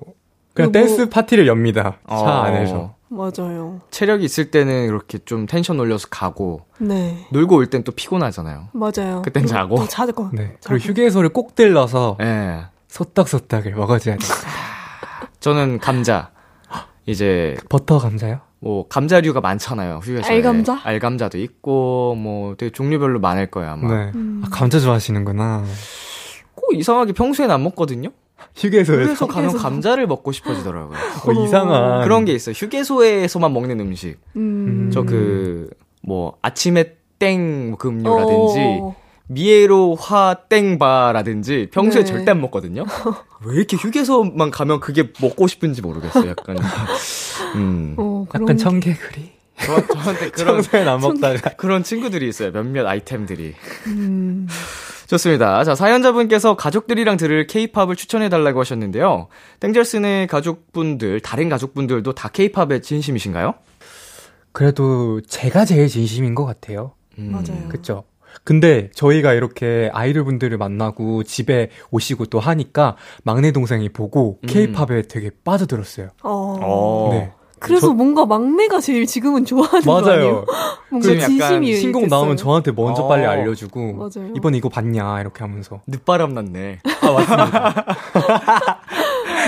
그냥 0.54 0.72
댄스 0.72 1.10
파티를 1.10 1.46
엽니다. 1.46 1.98
차 2.08 2.14
어, 2.14 2.26
안에서. 2.44 2.94
맞아요. 3.08 3.82
체력이 3.90 4.24
있을 4.24 4.50
때는 4.50 4.86
이렇게 4.86 5.18
좀 5.18 5.46
텐션 5.46 5.78
올려서 5.78 6.08
가고 6.10 6.62
네. 6.78 7.26
놀고 7.30 7.54
올 7.56 7.66
땐 7.66 7.84
또 7.84 7.92
피곤하잖아요. 7.92 8.68
맞아요. 8.72 9.20
그땐 9.22 9.42
그리고 9.42 9.46
자고. 9.48 9.76
또 9.76 9.86
자고. 9.86 10.30
네. 10.32 10.56
자고. 10.60 10.74
그리고 10.78 10.84
휴게소를 10.88 11.28
꼭 11.28 11.54
들러서 11.54 12.16
예. 12.22 12.62
소떡소떡을 12.88 13.74
먹어줘야 13.74 14.16
돼요. 14.16 14.30
저는 15.46 15.78
감자. 15.78 16.32
이제 17.06 17.56
버터 17.68 18.00
감자요? 18.00 18.40
뭐 18.58 18.88
감자류가 18.88 19.40
많잖아요. 19.40 20.00
휴게소에. 20.02 20.34
알감자? 20.34 20.80
알감자도 20.82 21.38
있고 21.38 22.16
뭐 22.16 22.56
되게 22.56 22.72
종류별로 22.72 23.20
많을 23.20 23.48
거예요, 23.48 23.70
아마. 23.70 23.94
네. 24.06 24.12
음. 24.16 24.42
아, 24.44 24.48
감자 24.50 24.80
좋아하시는구나. 24.80 25.62
꼭 26.56 26.74
이상하게 26.74 27.12
평소에는 27.12 27.54
안 27.54 27.62
먹거든요. 27.62 28.08
휴게소에서 28.56 29.02
휴게소 29.04 29.26
가면 29.28 29.50
휴게소. 29.50 29.62
감자를 29.62 30.08
먹고 30.08 30.32
싶어지더라고요. 30.32 30.98
어, 31.28 31.32
이상한 31.44 32.02
그런 32.02 32.24
게 32.24 32.32
있어요. 32.32 32.52
휴게소에서만 32.52 33.52
먹는 33.52 33.78
음식. 33.78 34.18
음. 34.34 34.90
저그 34.92 35.70
뭐 36.02 36.38
아침에 36.42 36.96
땡그 37.20 37.86
음료라든지 37.86 38.58
어. 38.82 38.96
미에로 39.28 39.94
화 39.96 40.34
땡바라든지 40.48 41.68
평소에 41.72 42.02
네. 42.02 42.06
절대 42.06 42.30
안 42.30 42.40
먹거든요. 42.40 42.84
왜 43.44 43.56
이렇게 43.56 43.76
휴게소만 43.76 44.50
가면 44.50 44.80
그게 44.80 45.12
먹고 45.20 45.46
싶은지 45.46 45.82
모르겠어요. 45.82 46.30
약간 46.30 46.56
음. 47.56 47.94
어, 47.98 48.26
그런 48.28 48.42
약간 48.44 48.56
게- 48.56 48.62
청개구리. 48.62 49.36
저, 49.58 49.86
저한테 49.86 50.30
그런 50.30 50.62
안 50.88 51.00
먹다가. 51.00 51.50
그런 51.56 51.82
친구들이 51.82 52.28
있어요. 52.28 52.52
몇몇 52.52 52.86
아이템들이. 52.86 53.54
음. 53.86 54.46
좋습니다. 55.06 55.64
자, 55.64 55.74
사연자분께서 55.74 56.56
가족들이랑 56.56 57.16
들을 57.16 57.46
케이팝을 57.46 57.96
추천해달라고 57.96 58.60
하셨는데요. 58.60 59.28
땡절스의 59.60 60.26
가족분들, 60.26 61.20
다른 61.20 61.48
가족분들도 61.48 62.12
다 62.12 62.28
케이팝에 62.28 62.80
진심이신가요? 62.82 63.54
그래도 64.52 65.20
제가 65.22 65.64
제일 65.64 65.88
진심인 65.88 66.34
것 66.34 66.44
같아요. 66.44 66.92
음. 67.18 67.30
맞아요. 67.32 67.68
그쵸? 67.68 68.04
근데 68.44 68.90
저희가 68.94 69.32
이렇게 69.32 69.90
아이돌 69.92 70.24
분들을 70.24 70.56
만나고 70.58 71.24
집에 71.24 71.70
오시고 71.90 72.26
또 72.26 72.40
하니까 72.40 72.96
막내 73.24 73.52
동생이 73.52 73.88
보고 73.90 74.38
음. 74.42 74.46
케이팝에 74.48 75.02
되게 75.02 75.30
빠져들었어요. 75.44 76.08
어. 76.22 76.58
어. 76.62 77.08
네. 77.12 77.32
그래서 77.58 77.88
저- 77.88 77.92
뭔가 77.94 78.26
막내가 78.26 78.80
제일 78.80 79.06
지금은 79.06 79.44
좋아하는 79.44 79.82
거 79.82 79.98
아니에요? 79.98 80.44
뭔가 80.90 81.08
진심이 81.26 81.74
신곡 81.76 82.02
됐어요. 82.02 82.18
나오면 82.20 82.36
저한테 82.36 82.72
먼저 82.72 83.02
어. 83.04 83.08
빨리 83.08 83.24
알려주고 83.26 83.94
맞아요. 83.94 84.32
이번 84.36 84.54
이거 84.54 84.68
봤냐 84.68 85.20
이렇게 85.20 85.42
하면서 85.42 85.80
늦바람 85.86 86.34
났네. 86.34 86.80
아 87.02 87.10
맞습니다. 87.12 87.84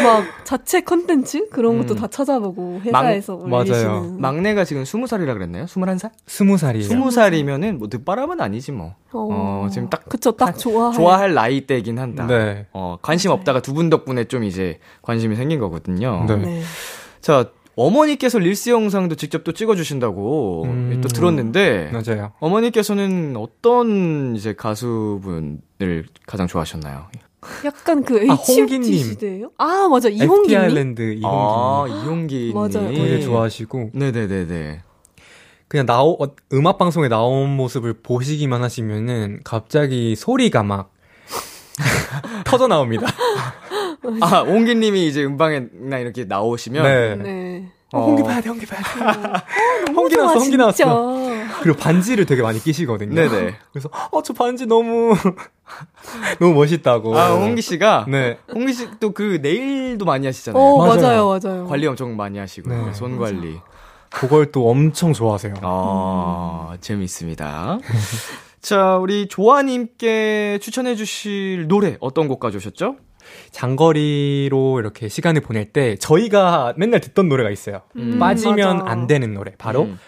막 0.05 0.25
자체 0.45 0.81
컨텐츠 0.81 1.49
그런 1.51 1.79
것도 1.79 1.95
음. 1.95 1.99
다 1.99 2.07
찾아보고 2.07 2.81
회사에서 2.85 3.37
맞아요. 3.37 3.63
올리시는. 3.63 4.21
막내가 4.21 4.65
지금 4.65 4.85
20살이라 4.85 5.35
그랬나요? 5.35 5.65
21살? 5.65 6.11
스무 6.27 6.57
살이에요. 6.57 6.89
20살이면은 6.89 7.79
뭐 7.79 7.89
늦바람은 7.91 8.41
아니지 8.41 8.73
뭐. 8.73 8.95
어, 9.13 9.65
어, 9.65 9.69
지금 9.73 9.89
딱 9.91 10.05
그쵸 10.09 10.33
딱 10.33 10.57
좋아. 10.59 10.93
좋아할 10.93 11.35
나이 11.35 11.67
때긴 11.67 11.99
한다. 11.99 12.27
네. 12.27 12.67
어, 12.73 12.97
관심 13.03 13.31
없다가 13.33 13.61
두 13.61 13.79
분 13.79 13.91
덕분에 13.91 14.25
좀 14.25 14.43
이제 14.45 14.79
관심이 15.03 15.37
생긴 15.37 15.61
거거든요. 15.61 16.25
네. 16.27 16.37
네. 16.37 16.63
자, 17.21 17.47
어머니께서 17.79 18.39
릴스 18.39 18.71
영상도 18.71 19.15
직접 19.15 19.45
또 19.45 19.53
찍어주신다고 19.53 20.65
음. 20.65 21.01
또 21.01 21.09
들었는데, 21.09 21.91
맞아요. 21.93 22.33
어머니께서는 22.41 23.37
어떤 23.37 24.35
이제 24.37 24.55
가수분을 24.55 26.07
가장 26.27 26.47
좋아하셨나요? 26.49 27.07
약간 27.65 28.03
그 28.03 28.17
아, 28.29 28.33
H.O.T 28.35 28.61
홍기님. 28.61 28.99
시대예요? 29.05 29.51
아 29.59 29.87
맞아 29.89 30.09
FT 30.09 30.25
이홍기님. 30.25 30.59
아일랜드 30.59 31.03
이홍기 31.13 31.23
아, 31.25 31.85
이용기. 31.89 32.53
맞아요. 32.53 32.89
되게 32.89 33.21
좋아하시고 33.21 33.91
네네네네. 33.95 34.83
그냥 35.69 35.87
나오 35.87 36.21
어, 36.23 36.35
음악 36.55 36.79
방송에 36.79 37.09
나온 37.09 37.55
모습을 37.57 37.95
보시기만 38.03 38.63
하시면은 38.63 39.41
갑자기 39.45 40.17
소리가 40.17 40.65
막 40.65 40.93
터져 42.45 42.67
나옵니다. 42.67 43.07
아, 44.21 44.41
옹기님이 44.43 45.07
이제 45.07 45.25
음방에나 45.25 45.99
이렇게 45.99 46.25
나오시면. 46.25 46.83
네. 46.83 47.17
네. 47.17 47.73
어, 47.93 48.01
어. 48.01 48.07
홍기 48.07 48.23
봐야 48.23 48.41
돼, 48.41 48.51
홍기 48.51 48.67
봐야 48.67 48.81
돼. 48.83 49.45
너무 49.87 50.01
홍기 50.01 50.15
좋아, 50.15 50.25
나왔어, 50.25 50.41
홍기 50.41 50.51
진짜. 50.59 50.85
나왔어. 50.85 51.29
그리고 51.63 51.79
반지를 51.79 52.27
되게 52.27 52.43
많이 52.43 52.63
끼시거든요. 52.63 53.15
네네. 53.15 53.55
그래서 53.73 53.89
어 54.13 54.21
저 54.23 54.35
반지 54.35 54.67
너무 54.67 55.15
너무 56.39 56.53
멋있다고. 56.55 57.17
아, 57.19 57.31
홍기 57.33 57.63
씨가 57.63 58.05
네. 58.09 58.39
홍기 58.53 58.75
씨도 58.75 59.13
그 59.13 59.39
네일도 59.43 60.05
많이 60.05 60.27
하시잖아요. 60.27 60.63
어, 60.63 60.79
맞아요. 60.87 61.01
맞아요, 61.01 61.41
맞아요. 61.43 61.67
관리 61.67 61.87
엄청 61.87 62.15
많이 62.17 62.39
하시고 62.39 62.69
네. 62.69 62.93
손 62.93 63.17
관리. 63.19 63.59
그걸 64.11 64.53
또 64.53 64.69
엄청 64.71 65.13
좋아하세요. 65.15 65.55
아, 65.63 66.77
재밌습니다. 66.83 67.79
자, 68.61 68.97
우리 68.97 69.29
조아님께 69.29 70.59
추천해 70.61 70.95
주실 70.95 71.69
노래 71.69 71.97
어떤 72.01 72.29
곡 72.29 72.39
가져오셨죠? 72.41 72.97
장거리로 73.51 74.81
이렇게 74.81 75.09
시간을 75.09 75.41
보낼 75.41 75.73
때 75.73 75.97
저희가 75.97 76.75
맨날 76.77 77.01
듣던 77.01 77.29
노래가 77.29 77.51
있어요. 77.51 77.83
음, 77.97 78.19
빠지면 78.19 78.79
맞아. 78.79 78.91
안 78.91 79.07
되는 79.07 79.35
노래. 79.35 79.53
바로 79.57 79.83
음. 79.83 79.99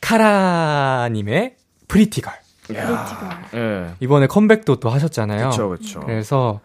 카라님의 0.00 1.56
Pretty 1.88 2.12
Girl. 2.12 2.32
Pretty 2.66 3.00
Girl. 3.00 3.28
예. 3.54 3.90
이번에 4.00 4.26
컴백도 4.26 4.76
또 4.76 4.90
하셨잖아요. 4.90 5.50
그쵸, 5.50 5.68
그쵸. 5.70 6.00
그래서 6.00 6.60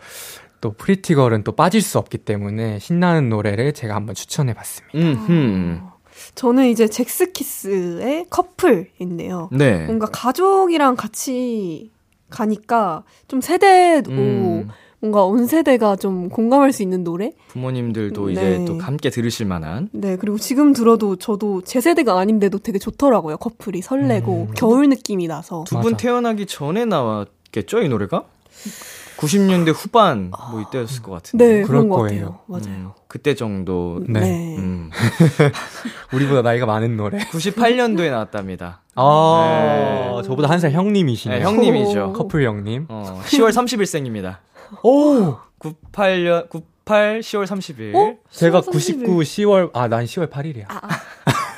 또 0.62 0.72
Pretty 0.74 1.06
Girl은 1.06 1.44
또 1.44 1.52
빠질 1.54 1.82
수 1.82 1.98
없기 1.98 2.20
때문에 2.20 2.80
신나는 2.80 3.30
노래를 3.30 3.74
제가 3.74 3.96
한번 3.96 4.16
추천해 4.16 4.54
봤습니다. 4.54 4.98
음, 4.98 5.82
저는 6.36 6.68
이제 6.68 6.88
잭스키스의 6.88 8.28
커플인데요. 8.30 9.50
네. 9.52 9.86
뭔가 9.86 10.08
가족이랑 10.08 10.96
같이 10.96 11.92
가니까 12.30 13.04
좀 13.28 13.42
세대도 13.42 14.12
음, 14.12 14.70
뭔가 15.06 15.24
온 15.24 15.46
세대가 15.46 15.96
좀 15.96 16.30
공감할 16.30 16.72
수 16.74 16.82
있는 16.82 17.04
노래? 17.04 17.32
부모님들도 17.50 18.26
네. 18.28 18.32
이제 18.32 18.66
또 18.66 18.80
함께 18.80 19.12
들으실 19.12 19.46
만한. 19.46 19.90
네, 19.92 20.18
그리고 20.18 20.40
지금 20.40 20.74
들어도 20.74 21.16
저도 21.16 21.62
제 21.62 21.80
세대가 21.80 22.18
아닌데도 22.20 22.58
되게 22.60 22.80
좋더라고요. 22.80 23.38
커플이 23.38 23.82
설레고 23.84 24.48
음. 24.50 24.54
겨울 24.56 24.90
느낌이 24.90 25.28
나서. 25.28 25.64
두 25.68 25.80
분. 25.80 25.96
태어나기 25.96 26.48
전에 26.48 26.86
나왔겠죠, 26.86 27.82
이 27.84 27.88
노래가? 27.90 28.24
90년대 29.18 29.74
후반 29.76 30.32
뭐 30.52 30.60
이때였을 30.62 31.02
것 31.04 31.12
같은데. 31.12 31.48
네, 31.58 31.62
그럴 31.62 31.88
거예요. 31.88 32.40
맞아요. 32.48 32.66
음, 32.68 32.90
그때 33.08 33.36
정도. 33.36 34.02
네. 34.10 34.20
네. 34.22 34.58
음. 34.58 34.90
우리보다 36.14 36.42
나이가 36.42 36.66
많은 36.66 36.98
노래. 36.98 37.20
98년도에 37.20 38.10
나왔답니다. 38.10 38.82
아, 38.96 40.14
네. 40.18 40.28
저보다 40.28 40.50
한 40.50 40.60
살 40.60 40.72
형님이시네요. 40.72 41.40
네, 41.40 41.46
형님이죠. 41.46 42.08
오. 42.10 42.14
커플 42.14 42.44
형님. 42.44 42.88
어, 42.90 43.22
10월 43.26 43.50
30일생입니다. 43.52 44.38
오! 44.84 45.38
98년 45.60 46.50
98 46.50 47.20
10월 47.22 47.46
30일. 47.46 47.96
어? 47.96 48.18
제가 48.30 48.62
10월 48.62 48.72
99 48.72 49.18
10월 49.20 49.70
아, 49.74 49.88
난 49.88 50.06
10월 50.06 50.30
8일이야. 50.30 50.66
아, 50.68 50.80
아. 50.84 50.90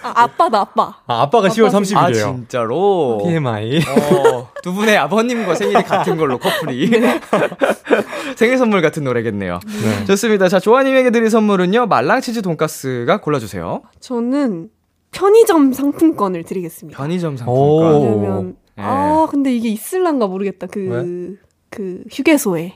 아, 0.03 0.23
아빠다, 0.23 0.61
아빠. 0.61 0.95
아, 1.05 1.21
아빠가 1.23 1.49
10월 1.49 1.67
아빠 1.67 1.79
30일이에요. 1.79 1.97
아 1.97 2.11
진짜로. 2.11 3.19
TMI. 3.23 3.79
어, 3.79 4.49
두 4.63 4.73
분의 4.73 4.97
아버님과 4.97 5.55
생일이 5.55 5.83
같은 5.83 6.15
걸로 6.15 6.37
커플이. 6.37 6.89
생일 8.37 8.57
선물 8.57 8.81
같은 8.81 9.03
노래겠네요. 9.03 9.59
네. 9.65 10.05
좋습니다. 10.05 10.47
자, 10.47 10.59
조아님에게 10.59 11.09
드릴 11.11 11.29
선물은요, 11.29 11.87
말랑치즈 11.87 12.41
돈가스가 12.41 13.19
골라주세요. 13.21 13.81
저는 13.99 14.69
편의점 15.11 15.73
상품권을 15.73 16.43
드리겠습니다. 16.43 16.97
편의점 16.97 17.33
오. 17.33 17.37
상품권. 17.37 18.01
왜냐면, 18.01 18.55
네. 18.75 18.83
아, 18.85 19.27
근데 19.29 19.53
이게 19.53 19.69
있을란가 19.69 20.27
모르겠다. 20.27 20.67
그, 20.67 21.37
그, 21.69 22.03
휴게소에. 22.11 22.73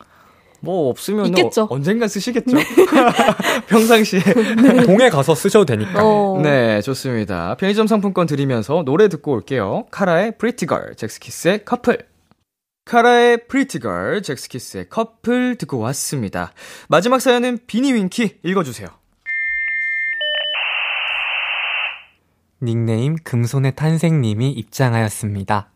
뭐 0.62 0.89
없으면 0.89 1.28
있겠죠. 1.28 1.67
언젠간 1.69 2.08
쓰시겠죠. 2.08 2.58
평상시에. 3.67 4.21
동해 4.86 5.10
가서 5.10 5.36
쓰셔도 5.36 5.65
되니까. 5.65 6.02
어. 6.04 6.39
네, 6.41 6.82
좋습니다. 6.82 7.56
편의점 7.56 7.88
상품권 7.88 8.28
드리면서 8.28 8.84
노래 8.86 9.10
듣고 9.10 9.34
올게요. 9.34 9.86
카라의 9.91 10.38
Pretty 10.38 10.67
Girl, 10.67 10.95
잭스키스의 10.95 11.65
커플. 11.65 11.97
카라의 12.86 13.47
Pretty 13.47 13.82
Girl, 13.82 14.21
잭스키스의 14.21 14.89
커플 14.89 15.56
듣고 15.56 15.80
왔습니다. 15.80 16.54
마지막 16.88 17.19
사연은 17.19 17.60
비니 17.67 17.93
윙키 17.93 18.39
읽어주세요. 18.43 18.88
닉네임 22.63 23.15
금손의 23.24 23.76
탄생님이 23.76 24.52
입장하였습니다. 24.52 25.71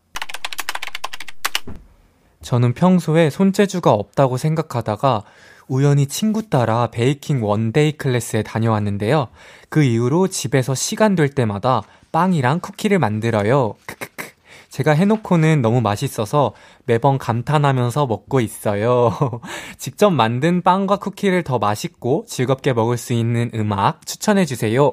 저는 2.46 2.74
평소에 2.74 3.28
손재주가 3.28 3.90
없다고 3.90 4.36
생각하다가 4.36 5.24
우연히 5.66 6.06
친구 6.06 6.48
따라 6.48 6.86
baking 6.92 7.42
one 7.42 7.69
day 7.69 7.96
클래스에 7.96 8.44
다녀왔는데요. 8.44 9.26
그 9.68 9.82
이후로 9.82 10.28
집에서 10.28 10.72
시간 10.72 11.16
될 11.16 11.28
때마다 11.28 11.82
빵이랑 12.12 12.60
쿠키를 12.60 13.00
만들어요. 13.00 13.74
크크크. 13.86 14.26
제가 14.68 14.92
해놓고는 14.92 15.60
너무 15.60 15.80
맛있어서 15.80 16.52
매번 16.84 17.18
감탄하면서 17.18 18.06
먹고 18.06 18.38
있어요. 18.38 19.40
직접 19.76 20.10
만든 20.10 20.62
빵과 20.62 20.98
쿠키를 20.98 21.42
더 21.42 21.58
맛있고 21.58 22.26
즐겁게 22.28 22.72
먹을 22.72 22.96
수 22.96 23.12
있는 23.12 23.50
음악 23.54 24.06
추천해주세요. 24.06 24.92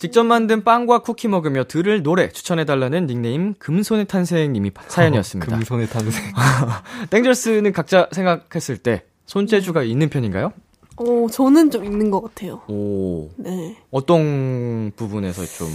직접 0.00 0.24
만든 0.24 0.64
빵과 0.64 1.00
쿠키 1.00 1.28
먹으며 1.28 1.64
들을 1.64 2.02
노래 2.02 2.30
추천해달라는 2.30 3.06
닉네임 3.06 3.52
금손의 3.58 4.06
탄생님이 4.06 4.70
사연이었습니다. 4.88 5.52
금손의 5.58 5.88
탄생. 5.88 6.22
땡절스는 7.10 7.72
각자 7.72 8.08
생각했을 8.10 8.78
때 8.78 9.04
손재주가 9.26 9.82
있는 9.82 10.08
편인가요? 10.08 10.54
어, 10.96 11.26
저는 11.30 11.70
좀 11.70 11.84
있는 11.84 12.10
것 12.10 12.22
같아요. 12.22 12.62
오, 12.68 13.28
네. 13.36 13.76
어떤 13.90 14.90
부분에서 14.96 15.44
좀 15.44 15.68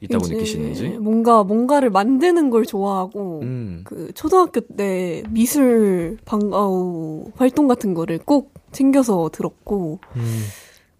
있다고 0.00 0.26
느끼시는지? 0.26 0.88
뭔가, 1.00 1.44
뭔가를 1.44 1.90
만드는 1.90 2.50
걸 2.50 2.66
좋아하고, 2.66 3.42
음. 3.42 3.82
그, 3.84 4.10
초등학교 4.14 4.60
때 4.60 5.22
미술 5.30 6.18
방과후 6.24 7.30
활동 7.36 7.68
같은 7.68 7.94
거를 7.94 8.18
꼭 8.18 8.52
챙겨서 8.72 9.30
들었고, 9.32 10.00
음. 10.16 10.42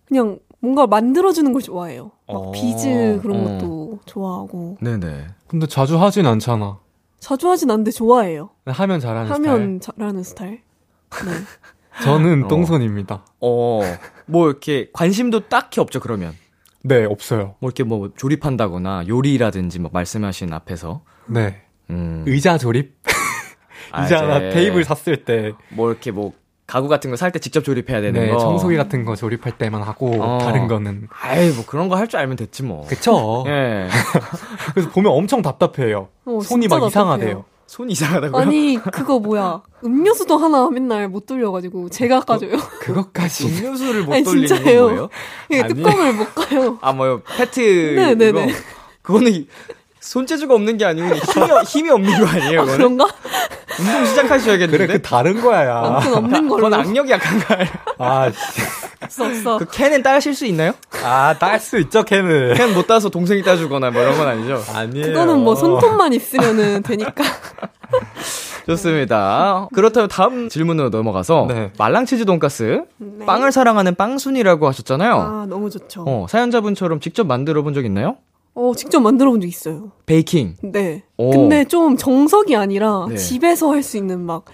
그냥 0.06 0.38
뭔가 0.60 0.86
만들어주는 0.86 1.52
걸 1.52 1.62
좋아해요. 1.62 2.12
막 2.26 2.36
어, 2.36 2.50
비즈 2.52 3.20
그런 3.22 3.40
어. 3.40 3.44
것도 3.58 3.98
좋아하고. 4.06 4.78
네네. 4.80 5.26
근데 5.46 5.66
자주 5.66 6.00
하진 6.00 6.26
않잖아. 6.26 6.78
자주 7.18 7.48
하진 7.48 7.70
않는데 7.70 7.90
좋아해요. 7.90 8.50
하면 8.66 9.00
잘하는 9.00 9.30
하면 9.30 9.80
잘하는 9.80 10.22
스타일. 10.22 10.50
네. 10.52 10.60
스타일. 11.10 11.44
저는 12.02 12.44
어. 12.44 12.48
똥손입니다. 12.48 13.24
어, 13.40 13.80
뭐 14.26 14.48
이렇게 14.48 14.90
관심도 14.92 15.48
딱히 15.48 15.80
없죠, 15.80 16.00
그러면. 16.00 16.34
네, 16.82 17.04
없어요. 17.04 17.54
뭐 17.58 17.68
이렇게 17.68 17.84
뭐 17.84 18.10
조립한다거나 18.16 19.04
요리라든지 19.08 19.78
뭐 19.78 19.90
말씀하신 19.92 20.52
앞에서. 20.52 21.02
네. 21.26 21.62
음. 21.90 22.22
의자 22.26 22.58
조립? 22.58 22.96
아, 23.92 24.02
의자나 24.02 24.38
이제 24.38 24.50
테이블 24.50 24.84
샀을 24.84 25.24
때, 25.24 25.52
뭐 25.70 25.90
이렇게 25.90 26.10
뭐 26.10 26.32
가구 26.66 26.88
같은 26.88 27.10
거 27.10 27.16
살 27.16 27.30
때 27.30 27.38
직접 27.38 27.62
조립해야 27.62 28.00
되는 28.00 28.20
네, 28.26 28.32
거. 28.32 28.38
청소기 28.38 28.76
같은 28.76 29.04
거 29.04 29.14
조립할 29.14 29.56
때만 29.56 29.82
하고, 29.82 30.20
어. 30.20 30.38
다른 30.38 30.66
거는. 30.66 31.08
아이, 31.20 31.50
뭐 31.50 31.64
그런 31.66 31.88
거 31.88 31.94
할 31.96 32.08
줄 32.08 32.18
알면 32.18 32.36
됐지 32.36 32.62
뭐. 32.64 32.84
그쵸? 32.88 33.44
예. 33.48 33.88
그래서 34.74 34.90
보면 34.90 35.12
엄청 35.12 35.42
답답해요. 35.42 36.08
어, 36.24 36.40
손이 36.42 36.66
막 36.68 36.76
답답해요. 36.80 36.88
이상하대요. 36.88 37.44
손이 37.68 37.92
이상하다고요? 37.92 38.40
아니, 38.42 38.76
그거 38.92 39.18
뭐야. 39.18 39.62
음료수도 39.84 40.36
하나 40.38 40.68
맨날 40.70 41.08
못 41.08 41.26
돌려가지고 41.26 41.88
제가 41.90 42.20
까줘요. 42.20 42.56
그것까지. 42.80 43.46
음료수를 43.46 44.04
못 44.04 44.12
아니, 44.14 44.22
돌리는. 44.24 44.62
뭐예요? 44.62 45.08
이게 45.50 45.62
아니. 45.62 45.74
뚜껑을 45.74 46.12
못 46.14 46.34
까요. 46.34 46.78
아, 46.80 46.92
뭐요? 46.92 47.22
페트. 47.36 47.60
네네네. 47.96 48.46
그거? 48.46 48.52
그거는 49.02 49.46
손재주가 50.10 50.54
없는 50.54 50.76
게 50.76 50.84
아니고 50.84 51.08
힘이, 51.14 51.46
힘이 51.66 51.90
없는 51.90 52.20
거 52.20 52.26
아니에요, 52.26 52.60
아? 52.62 52.64
그런가? 52.64 53.08
운동 53.78 54.04
시작하셔야겠는데. 54.06 54.86
그래, 54.86 54.98
그 54.98 55.02
다른 55.02 55.40
거야, 55.40 55.66
야. 55.66 55.82
아무튼 55.84 56.14
없는 56.14 56.48
걸로. 56.48 56.64
그건 56.64 56.74
악력이 56.74 57.10
약한가요? 57.10 57.66
아, 57.98 58.30
씨. 58.30 58.62
없어, 59.02 59.26
없어. 59.26 59.58
그 59.58 59.66
캔은 59.70 60.02
따실 60.02 60.34
수 60.34 60.46
있나요? 60.46 60.72
아, 61.04 61.34
딸 61.38 61.58
수 61.60 61.78
있죠, 61.80 62.02
캔을. 62.04 62.54
캔못 62.54 62.86
따서 62.86 63.08
동생이 63.08 63.42
따주거나 63.42 63.90
뭐 63.90 64.00
이런 64.00 64.16
건 64.16 64.28
아니죠? 64.28 64.62
아니에요. 64.72 65.06
그거는 65.08 65.40
뭐 65.40 65.54
손톱만 65.54 66.12
있으면은 66.12 66.82
되니까. 66.82 67.24
좋습니다. 68.66 69.68
그렇다면 69.74 70.08
다음 70.08 70.48
질문으로 70.48 70.88
넘어가서 70.90 71.46
네. 71.48 71.70
말랑치즈 71.78 72.24
돈가스 72.24 72.82
네. 72.98 73.26
빵을 73.26 73.52
사랑하는 73.52 73.94
빵순이라고 73.94 74.66
하셨잖아요. 74.68 75.14
아, 75.14 75.46
너무 75.48 75.70
좋죠. 75.70 76.02
어, 76.02 76.22
어, 76.22 76.26
사연자분처럼 76.28 77.00
직접 77.00 77.26
만들어 77.26 77.62
본 77.62 77.74
적 77.74 77.84
있나요? 77.84 78.16
직접 78.76 79.00
만들어 79.00 79.30
본 79.30 79.40
적 79.40 79.46
있어요. 79.46 79.92
베이킹. 80.06 80.56
네. 80.62 81.02
오. 81.16 81.30
근데 81.30 81.64
좀 81.64 81.96
정석이 81.96 82.56
아니라 82.56 83.06
네. 83.08 83.16
집에서 83.16 83.70
할 83.72 83.82
수 83.82 83.96
있는 83.96 84.20
막 84.20 84.44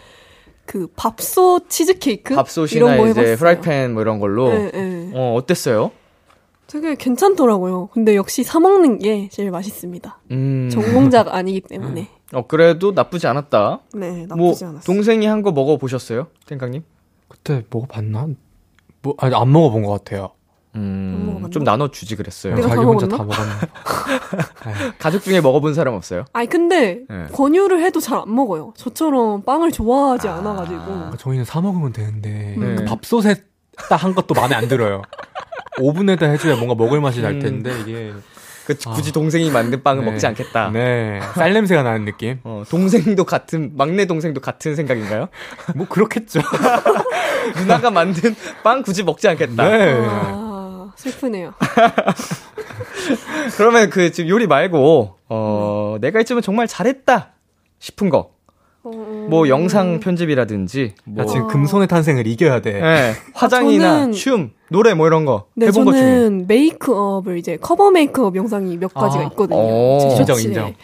그 0.64 0.86
밥솥 0.94 1.68
치즈케이크 1.68 2.34
밥솥이나 2.36 2.94
이런 2.94 2.96
거 2.98 3.08
이제. 3.08 3.36
프라이팬 3.36 3.92
뭐 3.94 4.02
이런 4.02 4.20
걸로. 4.20 4.48
네, 4.48 4.70
네. 4.70 5.10
어, 5.12 5.34
어땠어요? 5.34 5.90
되게 6.68 6.94
괜찮더라고요. 6.94 7.88
근데 7.92 8.14
역시 8.14 8.44
사 8.44 8.60
먹는 8.60 8.98
게 9.00 9.28
제일 9.30 9.50
맛있습니다. 9.50 10.20
음. 10.30 10.70
전공자가 10.72 11.34
아니기 11.36 11.60
때문에. 11.62 12.08
어, 12.32 12.46
그래도 12.46 12.92
나쁘지 12.92 13.26
않았다. 13.26 13.80
네, 13.94 14.24
뭐 14.28 14.48
나쁘지 14.48 14.64
않았어요. 14.64 14.82
동생이 14.84 15.26
한 15.26 15.42
거 15.42 15.50
먹어 15.52 15.76
보셨어요? 15.76 16.28
탱강님? 16.46 16.84
그때 17.28 17.64
먹어봤나? 17.68 18.28
뭐, 19.02 19.14
아니, 19.18 19.34
안 19.34 19.50
먹어본 19.52 19.82
것 19.82 19.90
같아요. 20.04 20.30
음? 20.74 21.48
좀 21.50 21.64
나눠주지 21.64 22.16
그랬어요. 22.16 22.54
내가 22.54 22.68
자기 22.68 22.80
다 22.80 22.86
혼자 22.86 23.06
먹었나? 23.06 23.16
다 23.16 23.24
먹었네. 23.24 24.92
가족 24.98 25.22
중에 25.22 25.40
먹어본 25.40 25.74
사람 25.74 25.94
없어요? 25.94 26.24
아니 26.32 26.48
근데 26.48 27.00
네. 27.08 27.26
권유를 27.32 27.82
해도 27.82 28.00
잘 28.00 28.18
안 28.22 28.34
먹어요. 28.34 28.72
저처럼 28.76 29.42
빵을 29.42 29.72
좋아하지 29.72 30.28
않아가지고. 30.28 30.80
아, 30.80 31.12
저희는 31.18 31.44
사 31.44 31.60
먹으면 31.60 31.92
되는데 31.92 32.56
네. 32.58 32.74
그 32.76 32.84
밥솥에 32.84 33.34
딱 33.88 33.96
한 34.02 34.14
것도 34.14 34.34
마음에 34.34 34.54
안 34.54 34.68
들어요. 34.68 35.02
오븐에다 35.80 36.26
해줘야 36.26 36.56
뭔가 36.56 36.74
먹을 36.74 37.00
맛이 37.00 37.20
날 37.22 37.38
텐데 37.38 37.72
이게 37.80 38.12
그 38.66 38.76
굳이 38.76 39.10
동생이 39.12 39.50
만든 39.50 39.82
빵을 39.82 40.04
네. 40.04 40.10
먹지 40.10 40.26
않겠다. 40.26 40.70
네, 40.70 41.20
쌀 41.34 41.52
냄새가 41.52 41.82
나는 41.82 42.04
느낌. 42.04 42.38
어, 42.44 42.62
동생도 42.68 43.24
같은 43.24 43.72
막내 43.76 44.04
동생도 44.04 44.40
같은 44.40 44.76
생각인가요? 44.76 45.28
뭐 45.74 45.86
그렇겠죠. 45.88 46.40
누나가 47.58 47.90
만든 47.90 48.36
빵 48.62 48.82
굳이 48.82 49.02
먹지 49.02 49.26
않겠다. 49.28 49.68
네. 49.68 49.96
아, 50.06 50.41
슬프네요. 50.96 51.54
그러면 53.56 53.90
그 53.90 54.12
지금 54.12 54.28
요리 54.30 54.46
말고 54.46 55.14
어 55.28 55.96
내가 56.00 56.20
이쯤은 56.20 56.42
정말 56.42 56.66
잘했다 56.66 57.32
싶은 57.78 58.10
거. 58.10 58.30
뭐 58.84 59.46
영상 59.48 60.00
편집이라든지 60.00 60.94
뭐 61.04 61.22
야, 61.22 61.26
지금 61.28 61.46
금손의 61.46 61.86
탄생을 61.86 62.26
이겨야 62.26 62.62
돼. 62.62 62.80
예, 62.82 63.12
화장이나 63.32 64.06
저는- 64.08 64.12
춤, 64.14 64.50
노래 64.70 64.92
뭐 64.94 65.06
이런 65.06 65.24
거 65.24 65.46
네, 65.54 65.66
해본 65.66 65.84
것 65.84 65.92
중에 65.92 66.00
저는 66.02 66.46
메이크업을 66.48 67.38
이제 67.38 67.56
커버 67.58 67.92
메이크업 67.92 68.34
영상이 68.34 68.76
몇 68.78 68.92
가지가 68.92 69.22
아, 69.22 69.26
있거든요. 69.28 69.58
오. 69.60 69.98
제 70.00 70.16
인정. 70.18 70.40
인정. 70.40 70.74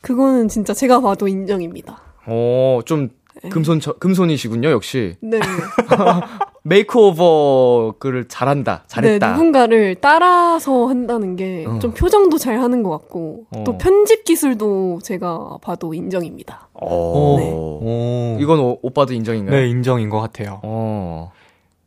그거는 0.00 0.48
진짜 0.48 0.74
제가 0.74 1.00
봐도 1.00 1.28
인정입니다. 1.28 2.00
어, 2.26 2.80
좀 2.84 3.08
금손 3.50 3.80
금손이시군요, 3.80 4.70
역시. 4.70 5.16
네. 5.20 5.38
makeover를 6.68 8.28
잘한다. 8.28 8.82
네, 8.82 8.88
잘했다. 8.88 9.32
누군가를 9.32 9.96
따라서 10.00 10.86
한다는 10.86 11.36
게좀 11.36 11.90
어. 11.90 11.94
표정도 11.94 12.36
잘 12.38 12.60
하는 12.60 12.82
것 12.82 12.90
같고 12.90 13.46
어. 13.50 13.64
또 13.64 13.78
편집 13.78 14.24
기술도 14.24 15.00
제가 15.02 15.58
봐도 15.62 15.94
인정입니다. 15.94 16.68
어. 16.74 17.36
네. 17.38 17.50
오. 17.50 18.36
이건 18.40 18.60
오, 18.60 18.78
오빠도 18.82 19.14
인정인가요? 19.14 19.56
네, 19.56 19.68
인정인 19.68 20.10
것 20.10 20.20
같아요. 20.20 20.60
어. 20.62 21.32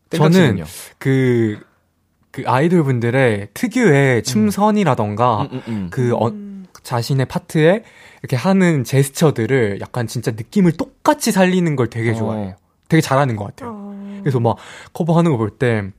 저는 0.10 0.32
땡같이군요. 0.32 0.64
그, 0.98 1.60
그 2.32 2.44
아이돌 2.46 2.84
분들의 2.84 3.50
특유의 3.54 4.24
춤선이라던가 4.24 5.42
음, 5.42 5.48
음, 5.52 5.62
음. 5.68 5.88
그 5.92 6.14
어, 6.16 6.32
자신의 6.84 7.28
파트에 7.28 7.84
이렇게 8.22 8.36
하는 8.36 8.84
제스처들을 8.84 9.80
약간 9.82 10.08
진짜 10.08 10.32
느낌을 10.32 10.74
똑같이 10.74 11.32
살리는 11.32 11.76
걸 11.76 11.88
되게 11.90 12.12
어. 12.12 12.16
좋아해요. 12.16 12.56
되게 12.88 13.02
잘하는 13.02 13.36
것 13.36 13.46
같아요. 13.46 13.96
그래서 14.22 14.40
막 14.40 14.58
커버하는 14.94 15.32
거 15.32 15.38
볼 15.38 15.50
때, 15.50 15.90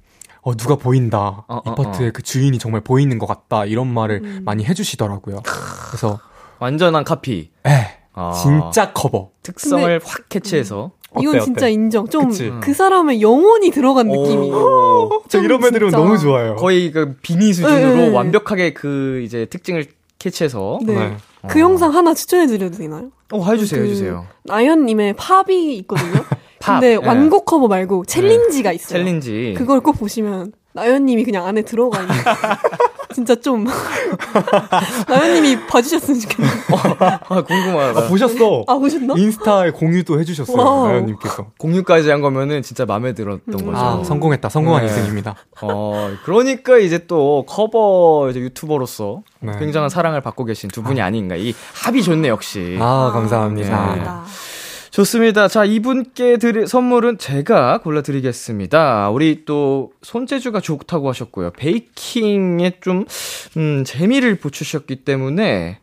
어, 0.42 0.54
누가 0.54 0.76
보인다. 0.76 1.44
어, 1.48 1.60
이 1.66 1.68
어, 1.70 1.74
파트에 1.74 2.08
어. 2.08 2.10
그 2.12 2.22
주인이 2.22 2.56
정말 2.58 2.80
보이는 2.80 3.18
것 3.18 3.26
같다. 3.26 3.64
이런 3.64 3.92
말을 3.92 4.20
음. 4.22 4.42
많이 4.44 4.64
해주시더라고요. 4.64 5.42
그래서, 5.88 6.20
완전한 6.58 7.02
카피. 7.04 7.50
에, 7.66 7.70
아. 8.12 8.32
진짜 8.32 8.92
커버. 8.92 9.30
특성을 9.42 10.00
확 10.04 10.28
캐치해서. 10.28 10.92
이건 11.20 11.36
어때, 11.36 11.44
진짜 11.44 11.66
어때? 11.66 11.72
인정. 11.72 12.08
좀 12.08 12.28
그치? 12.28 12.50
그 12.62 12.72
사람의 12.72 13.20
영혼이 13.20 13.70
들어간 13.70 14.08
느낌이에요. 14.08 15.22
저 15.28 15.42
이런 15.42 15.62
애들은. 15.64 15.90
너무 15.90 16.16
좋아요. 16.18 16.56
거의 16.56 16.90
그 16.92 17.16
비니 17.20 17.52
수준으로 17.52 17.94
네, 17.96 18.08
네. 18.08 18.14
완벽하게 18.14 18.72
그 18.74 19.20
이제 19.24 19.46
특징을 19.46 19.86
캐치해서. 20.18 20.78
네. 20.86 21.16
네. 21.42 21.48
그 21.48 21.60
영상 21.60 21.94
하나 21.94 22.14
추천해드려도 22.14 22.78
되나요? 22.78 23.10
어, 23.32 23.44
해주세요, 23.44 23.80
그 23.82 23.86
해주세요. 23.88 24.26
나연님의 24.44 25.14
Pop이 25.14 25.76
있거든요. 25.78 26.24
팝. 26.60 26.80
근데 26.80 26.96
네. 26.98 27.06
완곡 27.06 27.44
커버 27.44 27.66
말고 27.68 28.04
challenge가 28.04 28.72
있어요. 28.72 28.98
challenge. 28.98 29.54
그걸 29.56 29.80
꼭 29.80 29.98
보시면 29.98 30.52
나연님이 30.74 31.24
그냥 31.24 31.46
안에 31.46 31.62
들어가 31.62 32.00
있는. 32.00 32.14
진짜 33.12 33.34
좀 33.34 33.66
나연님이 35.08 35.66
봐주셨으면 35.66 36.20
좋겠네요. 36.20 36.52
아, 37.28 37.42
궁금하다. 37.42 38.00
아, 38.00 38.08
보셨어? 38.08 38.64
아 38.66 38.74
보셨나? 38.74 39.14
인스타에 39.16 39.70
공유 39.70 40.02
도 40.04 40.18
해주셨어요. 40.20 40.56
Wow. 40.56 40.88
나연님께서. 40.88 41.46
공유까지 41.58 42.10
한 42.10 42.20
거면은 42.20 42.62
진짜 42.62 42.84
마음에 42.84 43.12
들었던 43.14 43.64
거죠. 43.64 43.76
아, 43.76 44.02
성공했다. 44.04 44.48
성공한 44.48 44.86
네. 44.86 44.92
인생입니다. 44.92 45.34
어, 45.62 46.10
그러니까 46.24 46.78
이제 46.78 47.06
또 47.06 47.44
커버 47.48 48.28
이제 48.30 48.40
유튜버로서 48.40 49.22
네. 49.40 49.52
굉장한 49.58 49.90
사랑을 49.90 50.20
받고 50.20 50.44
계신 50.44 50.70
두 50.70 50.82
분이 50.82 51.00
아닌가. 51.00 51.36
이 51.36 51.54
합이 51.74 52.02
좋네, 52.02 52.28
역시. 52.28 52.76
아, 52.80 53.10
감사합니다. 53.12 53.70
감사합니다. 53.70 54.24
좋습니다. 54.92 55.48
자, 55.48 55.64
이분께 55.64 56.36
드릴 56.36 56.66
선물은 56.66 57.16
제가 57.16 57.78
골라드리겠습니다. 57.78 59.08
우리 59.08 59.46
또 59.46 59.92
손재주가 60.02 60.60
좋다고 60.60 61.08
하셨고요. 61.08 61.52
baking에 61.52 62.78
좀, 62.82 63.06
음, 63.56 63.84
재미를 63.86 64.34
붙이셨기 64.34 64.96
때문에 64.96 65.78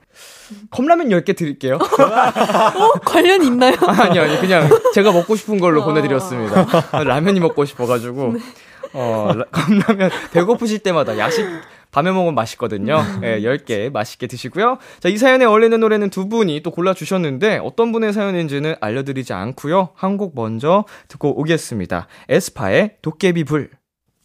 컵라면 0.69 1.10
10개 1.10 1.36
드릴게요. 1.36 1.80
어 1.82 2.91
관련 3.04 3.43
있나요? 3.43 3.76
아니, 3.88 4.19
아니, 4.19 4.39
그냥 4.39 4.69
제가 4.93 5.12
먹고 5.12 5.36
싶은 5.36 5.60
걸로 5.60 5.82
어. 5.82 5.86
보내드렸습니다. 5.86 6.67
라면이 7.04 7.39
먹고 7.39 7.65
싶어가지고. 7.65 8.36
어, 8.93 9.32
라- 9.36 9.45
컵라면 9.52 10.12
배고프실 10.34 10.80
때마다 10.80 11.17
야식 11.17 11.45
밤에 11.91 12.12
먹으면 12.12 12.36
맛있거든요. 12.36 12.97
예, 13.23 13.39
10개 13.41 13.91
맛있게 13.91 14.28
드시고요. 14.28 14.78
자, 14.99 15.10
이 15.10 15.17
사연에 15.17 15.45
어울리는 15.45 15.80
노래는 15.80 16.10
두 16.12 16.30
분이 16.30 16.62
또 16.62 16.71
골라주셨는데 16.71 17.58
어떤 17.63 17.91
분의 17.91 18.13
사연인지는 18.13 18.75
알려드리지 18.80 19.34
않고요. 19.34 19.89
한 19.95 20.17
곡 20.19 20.34
먼저 20.36 20.84
듣고 21.08 21.39
오겠습니다. 21.39 22.08
에스파의 22.28 22.97
도깨비 23.02 23.45
불. 23.45 23.69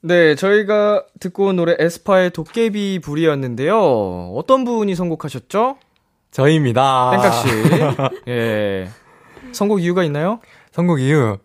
네, 0.02 0.34
저희가 0.34 1.04
듣고 1.20 1.46
온 1.46 1.56
노래 1.56 1.76
에스파의 1.78 2.30
도깨비 2.30 2.98
불이었는데요. 3.02 4.32
어떤 4.34 4.64
분이 4.64 4.94
선곡하셨죠? 4.94 5.76
저희입니다. 6.32 7.10
땡깍 7.12 7.32
씨. 7.32 7.48
예. 8.28 8.88
선곡 9.52 9.80
이유가 9.82 10.02
있나요? 10.04 10.40
선곡 10.72 11.00
이유. 11.00 11.38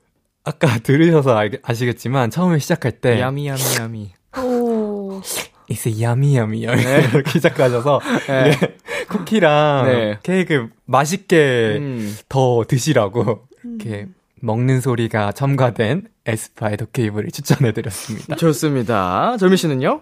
아까 0.44 0.80
들으셔서 0.80 1.38
알, 1.38 1.52
아시겠지만 1.62 2.32
처음에 2.32 2.58
시작할 2.58 2.94
때 2.94 3.20
야미 3.22 3.48
야미 3.48 3.62
야미. 3.80 4.12
오. 4.44 5.22
이제 5.70 6.02
야미 6.02 6.36
야미 6.36 6.66
야미 6.66 6.82
이렇게 6.82 7.30
시작하셔서 7.32 8.02
네. 8.28 8.52
이게 8.56 8.78
쿠키랑 9.08 9.86
네. 9.86 10.20
케이크 10.24 10.68
맛있게 10.86 11.78
음. 11.80 12.18
더 12.28 12.64
드시라고 12.68 13.48
이렇게 13.64 14.08
먹는 14.42 14.82
소리가 14.82 15.32
첨가된 15.34 16.08
에스파의 16.26 16.78
도케이브를 16.78 17.32
추천해드렸습니다. 17.32 18.36
좋습니다. 18.36 19.38
절미 19.38 19.58
씨는요? 19.58 20.02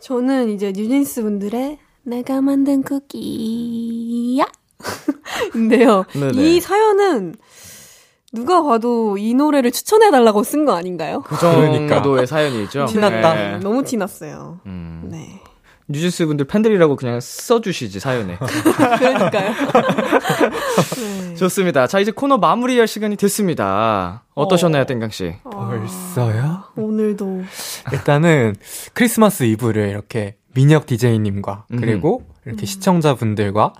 저는 0.00 0.50
이제 0.50 0.72
뉴진스 0.74 1.22
분들의 1.22 1.78
내가 2.04 2.40
만든 2.40 2.82
쿠키야. 2.82 4.44
인데요. 5.54 6.04
네네. 6.12 6.32
이 6.34 6.60
사연은 6.60 7.34
누가 8.34 8.62
봐도 8.62 9.16
이 9.16 9.32
노래를 9.34 9.70
추천해달라고 9.70 10.42
쓴 10.42 10.64
거 10.64 10.74
아닌가요? 10.74 11.22
그 11.22 11.36
그러니까. 11.36 11.96
정도의 11.96 12.26
사연이죠. 12.26 12.86
티났다. 12.90 13.34
네. 13.34 13.58
너무 13.58 13.84
티났어요. 13.84 14.60
음. 14.66 15.08
네. 15.10 15.40
뉴진스 15.86 16.24
분들 16.26 16.46
팬들이라고 16.46 16.96
그냥 16.96 17.20
써주시지, 17.20 18.00
사연에. 18.00 18.38
그러니까요. 18.98 19.52
네. 20.96 21.34
좋습니다. 21.34 21.86
자, 21.86 22.00
이제 22.00 22.10
코너 22.10 22.38
마무리할 22.38 22.86
시간이 22.86 23.16
됐습니다. 23.16 24.24
어떠셨나요, 24.34 24.86
땡강씨? 24.86 25.34
벌써요? 25.44 26.64
오늘도 26.76 27.42
일단은 27.92 28.54
크리스마스 28.94 29.44
이브를 29.44 29.88
이렇게 29.90 30.36
민혁 30.54 30.86
DJ님과 30.86 31.66
음. 31.72 31.76
그리고 31.80 32.22
이렇게 32.46 32.64
시청자분들과 32.66 33.74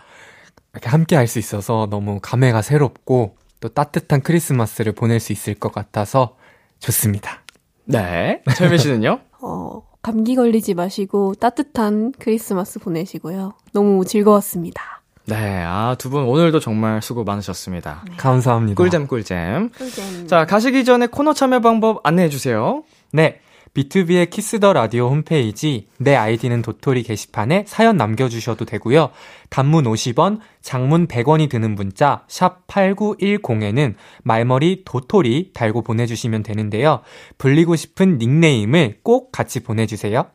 이렇게 0.74 0.88
함께 0.90 1.16
할 1.16 1.26
수 1.26 1.38
있어서 1.38 1.86
너무 1.90 2.18
감회가 2.20 2.60
새롭고 2.62 3.36
또 3.64 3.70
따뜻한 3.70 4.20
크리스마스를 4.20 4.92
보낼 4.92 5.20
수 5.20 5.32
있을 5.32 5.54
것 5.54 5.72
같아서 5.72 6.36
좋습니다. 6.80 7.40
네. 7.86 8.42
철미 8.54 8.76
씨는요? 8.76 9.20
어, 9.40 9.82
감기 10.02 10.36
걸리지 10.36 10.74
마시고 10.74 11.34
따뜻한 11.36 12.12
크리스마스 12.18 12.78
보내시고요. 12.78 13.54
너무 13.72 14.04
즐거웠습니다. 14.04 15.00
네. 15.24 15.62
아, 15.64 15.96
두 15.98 16.10
분 16.10 16.24
오늘도 16.24 16.60
정말 16.60 17.00
수고 17.00 17.24
많으셨습니다. 17.24 18.04
감사합니다. 18.18 18.76
꿀잼, 18.76 19.06
꿀잼. 19.06 19.70
꿀잼. 19.70 20.26
자, 20.26 20.44
가시기 20.44 20.84
전에 20.84 21.06
코너 21.06 21.32
참여 21.32 21.60
방법 21.60 22.06
안내해주세요. 22.06 22.84
네. 23.14 23.40
BTOB의 23.74 24.30
Kiss 24.30 24.60
the 24.60 24.72
Radio 24.72 25.08
홈페이지 25.08 25.88
내 25.98 26.14
아이디는 26.14 26.62
도토리 26.62 27.02
게시판에 27.02 27.64
사연 27.66 27.96
남겨주셔도 27.96 28.64
되고요. 28.64 29.10
단문 29.50 29.84
50원, 29.84 30.38
장문 30.62 31.08
100원이 31.08 31.50
드는 31.50 31.74
문자 31.74 32.24
샵 32.28 32.66
8910에는 32.68 33.94
말머리 34.22 34.82
도토리 34.84 35.50
달고 35.52 35.82
보내주시면 35.82 36.44
되는데요. 36.44 37.02
불리고 37.36 37.74
싶은 37.74 38.18
닉네임을 38.18 39.00
꼭 39.02 39.32
같이 39.32 39.60
보내주세요. 39.60 40.26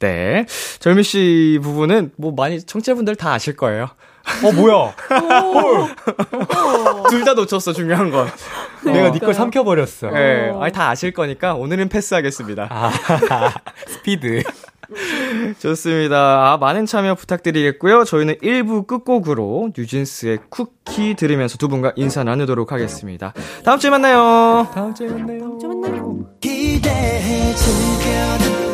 네. 0.00 0.44
절미 0.80 1.04
씨 1.04 1.60
부분은 1.62 2.12
뭐 2.16 2.32
많이 2.32 2.60
청취자분들 2.60 3.14
다 3.14 3.32
아실 3.32 3.56
거예요. 3.56 3.88
어 4.42 4.52
뭐야? 4.52 4.94
둘 7.10 7.24
다 7.24 7.34
놓쳤어, 7.34 7.72
중요한 7.72 8.10
건. 8.10 8.28
내가 8.84 9.10
네걸 9.10 9.32
삼켜버렸어. 9.34 10.10
네, 10.12 10.52
아니, 10.60 10.72
다 10.72 10.88
아실 10.90 11.12
거니까 11.12 11.54
오늘은 11.54 11.88
패스하겠습니다. 11.88 12.68
아, 12.70 12.90
스피드. 13.88 14.42
좋습니다. 15.58 16.52
아, 16.52 16.56
많은 16.58 16.84
참여 16.86 17.14
부탁드리겠고요. 17.14 18.04
저희는 18.04 18.36
1부 18.42 18.86
끝곡으로 18.86 19.70
뉴진스의 19.76 20.38
쿠키 20.50 21.14
들으면서 21.14 21.56
두 21.56 21.68
분과 21.68 21.92
인사 21.96 22.22
나누도록 22.24 22.70
하겠습니다. 22.72 23.32
다음 23.64 23.78
주에 23.78 23.90
만나요. 23.90 24.68
다음 24.74 24.94
주에 24.94 25.08
만나요. 25.08 25.38
다음 25.40 25.58
주에 25.58 25.68
만나요. 25.68 26.18
기대해 26.40 27.54
즐겨 27.54 28.73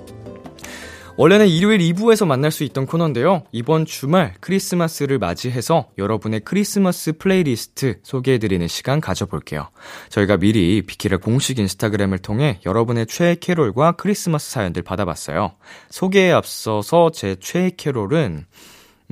원래는 1.21 1.49
일요일 1.49 1.81
2부에서 1.81 2.25
만날 2.25 2.49
수 2.49 2.63
있던 2.63 2.87
코너인데요. 2.87 3.43
이번 3.51 3.85
주말 3.85 4.33
크리스마스를 4.39 5.19
맞이해서 5.19 5.91
여러분의 5.99 6.39
크리스마스 6.39 7.15
플레이리스트 7.15 7.99
소개해드리는 8.01 8.67
시간 8.67 8.99
가져볼게요. 8.99 9.69
저희가 10.09 10.37
미리 10.37 10.81
비키라 10.81 11.17
공식 11.17 11.59
인스타그램을 11.59 12.17
통해 12.17 12.59
여러분의 12.65 13.05
최애 13.05 13.35
캐롤과 13.35 13.97
크리스마스 13.97 14.49
사연들 14.49 14.81
받아봤어요. 14.81 15.51
소개에 15.91 16.31
앞서서 16.31 17.11
제 17.11 17.35
최애 17.39 17.73
캐롤은, 17.77 18.47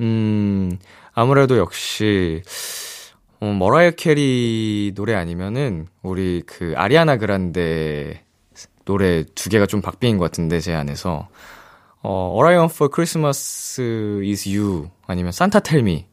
음, 0.00 0.78
아무래도 1.12 1.58
역시, 1.58 2.42
어, 3.38 3.46
머라이어 3.46 3.92
캐리 3.92 4.94
노래 4.96 5.14
아니면은, 5.14 5.86
우리 6.02 6.42
그 6.44 6.74
아리아나 6.76 7.18
그란데 7.18 8.24
노래 8.84 9.22
두 9.36 9.48
개가 9.48 9.66
좀 9.66 9.80
박빙인 9.80 10.18
것 10.18 10.24
같은데, 10.24 10.58
제 10.58 10.74
안에서. 10.74 11.28
어, 12.02 12.32
All 12.34 12.52
I 12.52 12.56
Want 12.56 12.74
for 12.74 12.90
Christmas 12.92 13.80
is 14.22 14.48
You 14.48 14.90
아니면 15.06 15.28
Santa 15.34 15.60
Tell 15.60 15.82
Me 15.82 16.06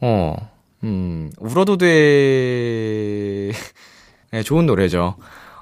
어, 0.00 0.36
음, 0.82 1.30
울어도 1.38 1.76
돼 1.76 3.52
네, 4.32 4.42
좋은 4.42 4.66
노래죠. 4.66 5.16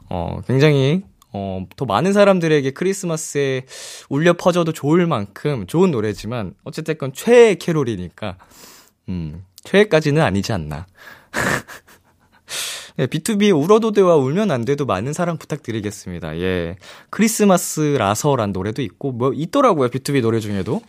어, 0.09 0.41
굉장히 0.47 1.03
어, 1.33 1.67
더 1.77 1.85
많은 1.85 2.13
사람들에게 2.13 2.71
크리스마스에 2.73 3.67
울려 4.09 4.33
퍼져도 4.35 4.73
좋을 4.73 5.07
만큼 5.07 5.67
좋은 5.67 5.91
노래지만 5.91 6.55
어쨌든 6.65 6.97
최애 7.13 7.57
캐롤이니까 7.57 8.39
음, 9.09 9.45
최애까지는 9.65 10.23
아니지 10.23 10.53
않나. 10.53 10.87
네, 12.97 13.07
BTOB 13.07 13.57
울어도 13.57 13.93
돼와 13.93 14.17
울면 14.17 14.51
안 14.51 14.65
돼도 14.65 14.87
많은 14.87 15.13
사랑 15.13 15.39
부탁드리겠습니다. 15.39 16.39
예. 16.39 16.77
크리스마스라서란 17.11 18.53
노래도 18.53 18.83
있고, 18.83 19.13
뭐, 19.13 19.33
있더라고요. 19.35 19.89
BTOB 19.89 20.23
노래 20.23 20.41
중에도. 20.41 20.83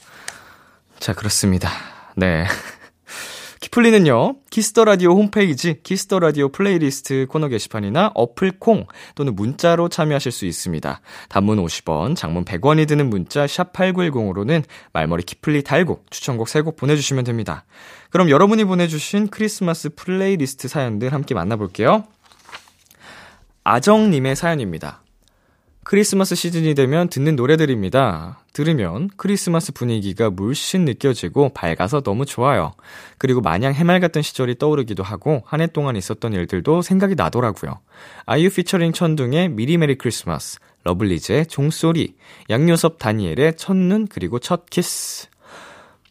자, 0.99 1.13
그렇습니다. 1.13 1.69
네. 2.15 2.45
키플리는요, 3.63 4.35
Kiss 4.49 4.68
the 4.68 4.83
Radio 4.83 5.11
홈페이지, 5.15 5.79
Kiss 5.81 6.03
the 6.03 6.19
Radio 6.19 6.49
playlist 6.49 7.27
코너 7.29 7.47
게시판이나 7.47 8.11
어플 8.13 8.59
콩 8.59 8.85
또는 9.15 9.35
문자로 9.35 9.87
참여하실 9.87 10.33
수 10.33 10.45
있습니다. 10.45 10.99
단문 11.29 11.63
50원, 11.63 12.17
장문 12.17 12.43
100원이 12.43 12.87
드는 12.89 13.09
문자 13.09 13.47
샵 13.47 13.71
8910으로는 13.71 14.63
말머리 14.91 15.23
키플리 15.23 15.63
달고 15.63 16.03
추천곡 16.09 16.47
3곡 16.47 16.75
보내주시면 16.75 17.23
됩니다. 17.23 17.63
그럼 18.13 18.29
여러분이 18.29 18.65
보내주신 18.65 19.29
크리스마스 19.29 19.89
플레이리스트 19.89 20.67
사연들 20.67 21.11
함께 21.11 21.33
만나볼게요. 21.33 22.03
아정님의 23.63 24.35
사연입니다. 24.35 25.01
크리스마스 25.83 26.35
시즌이 26.35 26.75
되면 26.75 27.09
듣는 27.09 27.35
노래들입니다. 27.35 28.43
들으면 28.53 29.09
크리스마스 29.17 29.71
분위기가 29.73 30.29
물씬 30.29 30.85
느껴지고 30.85 31.49
밝아서 31.55 32.01
너무 32.01 32.27
좋아요. 32.27 32.73
그리고 33.17 33.41
마냥 33.41 33.73
같은 33.73 34.21
시절이 34.21 34.59
떠오르기도 34.59 35.01
하고 35.01 35.41
한 35.47 35.59
해 35.59 35.65
동안 35.65 35.95
있었던 35.95 36.33
일들도 36.33 36.83
생각이 36.83 37.15
나더라고요. 37.15 37.79
아이유 38.27 38.51
피처링 38.51 38.93
천둥의 38.93 39.49
미리 39.49 39.77
메리 39.77 39.97
크리스마스, 39.97 40.59
러블리즈의 40.83 41.47
종소리, 41.47 42.15
양요섭 42.51 42.99
다니엘의 42.99 43.57
첫눈 43.57 44.05
그리고 44.05 44.37
첫 44.37 44.69
키스. 44.69 45.29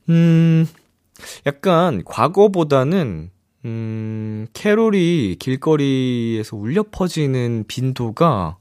음, 0.09 0.67
약간 1.47 2.03
과거보다는 2.05 3.31
음, 3.65 4.47
캐롤이 4.55 5.37
길거리에서 5.39 6.57
울려 6.57 6.85
퍼지는 6.91 7.65
빈도가 7.69 8.57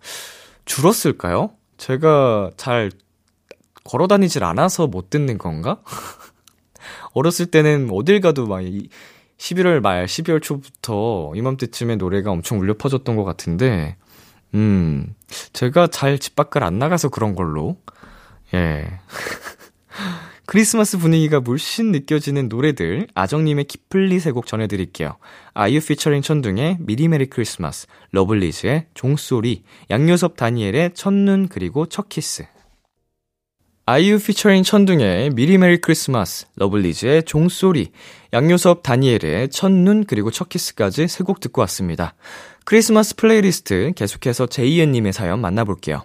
줄었을까요? 0.65 1.52
제가 1.78 2.52
잘 2.58 2.91
걸어 3.84 4.08
다니질 4.08 4.43
않아서 4.43 4.88
못 4.88 5.10
듣는 5.10 5.38
건가? 5.38 5.82
어렸을 7.13 7.47
때는 7.47 7.89
어딜 7.91 8.21
가도 8.21 8.45
막 8.45 8.62
11월 9.38 9.80
말, 9.82 10.06
12월 10.06 10.41
초부터 10.41 11.32
이맘때쯤에 11.36 11.95
노래가 11.95 12.30
엄청 12.32 12.60
울려 12.60 12.76
퍼졌던 12.78 13.15
것 13.15 13.24
같은데, 13.24 13.97
음, 14.54 15.15
제가 15.54 15.88
잘 15.88 16.19
집 16.19 16.36
밖을 16.36 16.63
안 16.63 16.78
나가서 16.78 17.10
그런 17.10 17.34
걸로, 17.34 17.78
예. 18.54 19.00
크리스마스 20.52 20.98
분위기가 20.98 21.40
물씬 21.40 21.94
느껴지는 21.94 22.50
노래들 22.50 23.08
아정님의 23.16 23.64
키플리 23.64 24.20
세곡 24.20 24.48
전해드릴게요. 24.48 25.16
아이유 25.54 25.80
피처링 25.80 26.22
천둥의 26.22 26.76
미리 26.82 27.08
메리 27.08 27.28
크리스마스, 27.28 27.88
러블리즈의 28.12 28.88
종소리, 28.94 29.64
양요섭 29.90 30.36
다니엘의 30.36 30.94
첫눈 30.94 31.48
그리고 31.48 31.86
첫 31.86 32.10
키스. 32.10 32.46
아이유 33.86 34.20
피처링 34.20 34.64
천둥의 34.64 35.30
미리 35.30 35.58
메리 35.58 35.78
크리스마스, 35.80 36.48
러블리즈의 36.58 37.24
종소리, 37.24 37.94
양요섭 38.34 38.84
다니엘의 38.84 39.52
첫눈 39.52 40.04
그리고 40.04 40.32
첫 40.32 40.50
키스까지 40.50 41.08
세 41.08 41.24
곡 41.24 41.40
듣고 41.40 41.62
왔습니다. 41.62 42.14
크리스마스 42.66 43.16
플레이리스트 43.16 43.94
계속해서 43.96 44.48
제이엔님의 44.48 45.14
사연 45.14 45.40
만나볼게요. 45.40 46.04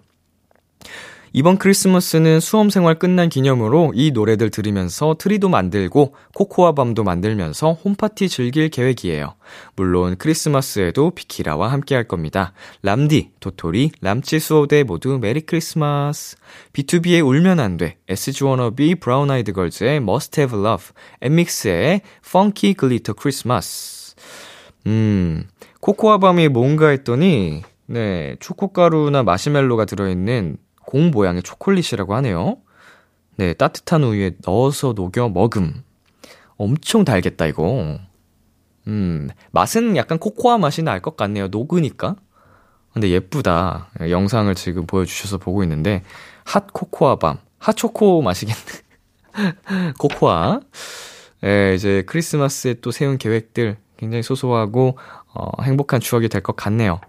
이번 1.33 1.59
크리스마스는 1.59 2.41
수험 2.41 2.71
생활 2.71 2.99
끝난 2.99 3.29
기념으로 3.29 3.93
이 3.95 4.11
노래들 4.13 4.51
들으면서 4.51 5.17
트리도 5.19 5.49
만들고 5.49 6.15
코코아 6.35 6.73
bomb도 6.73 7.05
만들면서 7.05 7.73
홈파티 7.73 8.29
즐길 8.29 8.69
계획이에요. 8.71 9.35
물론 9.75 10.17
크리스마스에도 10.17 11.11
비키라와 11.11 11.71
함께 11.71 11.95
할 11.95 12.05
겁니다. 12.05 12.53
람디, 12.83 13.33
도토리, 13.41 13.91
람찌 14.01 14.39
수호대 14.39 14.85
모두 14.85 15.19
메리 15.19 15.41
크리스마스. 15.41 16.37
B2B의 16.73 17.27
울면 17.27 17.61
안 17.61 17.77
돼, 17.77 17.99
SG 18.09 18.45
워너비, 18.45 18.97
브라운 18.97 19.31
아이드 19.31 19.53
걸즈의 19.53 19.97
Must 19.97 20.41
Have 20.41 20.59
Love, 20.59 20.87
엠믹스의 21.21 22.01
Funky 22.25 22.75
Glitter 22.75 23.15
Christmas. 23.19 24.15
음, 24.87 25.49
코코아 25.81 26.19
밤이 26.19 26.49
뭔가 26.49 26.89
했더니, 26.89 27.63
네, 27.87 28.37
초코가루나 28.41 29.23
마시멜로가 29.23 29.85
들어있는 29.85 30.57
공 30.87 31.11
모양의 31.11 31.43
초콜릿이라고 31.43 32.15
하네요. 32.17 32.59
네, 33.37 33.53
따뜻한 33.55 34.03
우유에 34.05 34.37
넣어서 34.47 34.95
녹여 34.95 35.29
먹음. 35.29 35.83
엄청 36.57 37.05
달겠다, 37.05 37.47
이거. 37.47 37.99
음, 38.87 39.29
맛은 39.51 39.97
약간 39.97 40.19
코코아 40.19 40.59
맛이 40.59 40.83
날 40.83 41.01
것 41.03 41.17
같네요. 41.17 41.49
녹으니까. 41.49 42.17
근데 42.93 43.11
예쁘다. 43.11 43.91
영상을 44.09 44.55
지금 44.55 44.87
보여주셔서 44.87 45.37
보고 45.39 45.63
있는데, 45.65 46.03
hot 46.45 46.73
코코아 46.73 47.17
bomb. 47.17 47.39
핫초코 47.59 48.23
맛이겠네. 48.23 48.61
코코아. 49.99 50.61
예, 51.45 51.75
이제 51.75 52.03
크리스마스에 52.07 52.75
또 52.81 52.91
세운 52.91 53.19
계획들 53.19 53.77
굉장히 53.99 54.23
소소하고, 54.23 54.97
어, 55.39 55.63
행복한 55.63 56.01
추억이 56.01 56.29
될 56.29 56.43
것 56.43 56.57
같네요. 56.57 57.01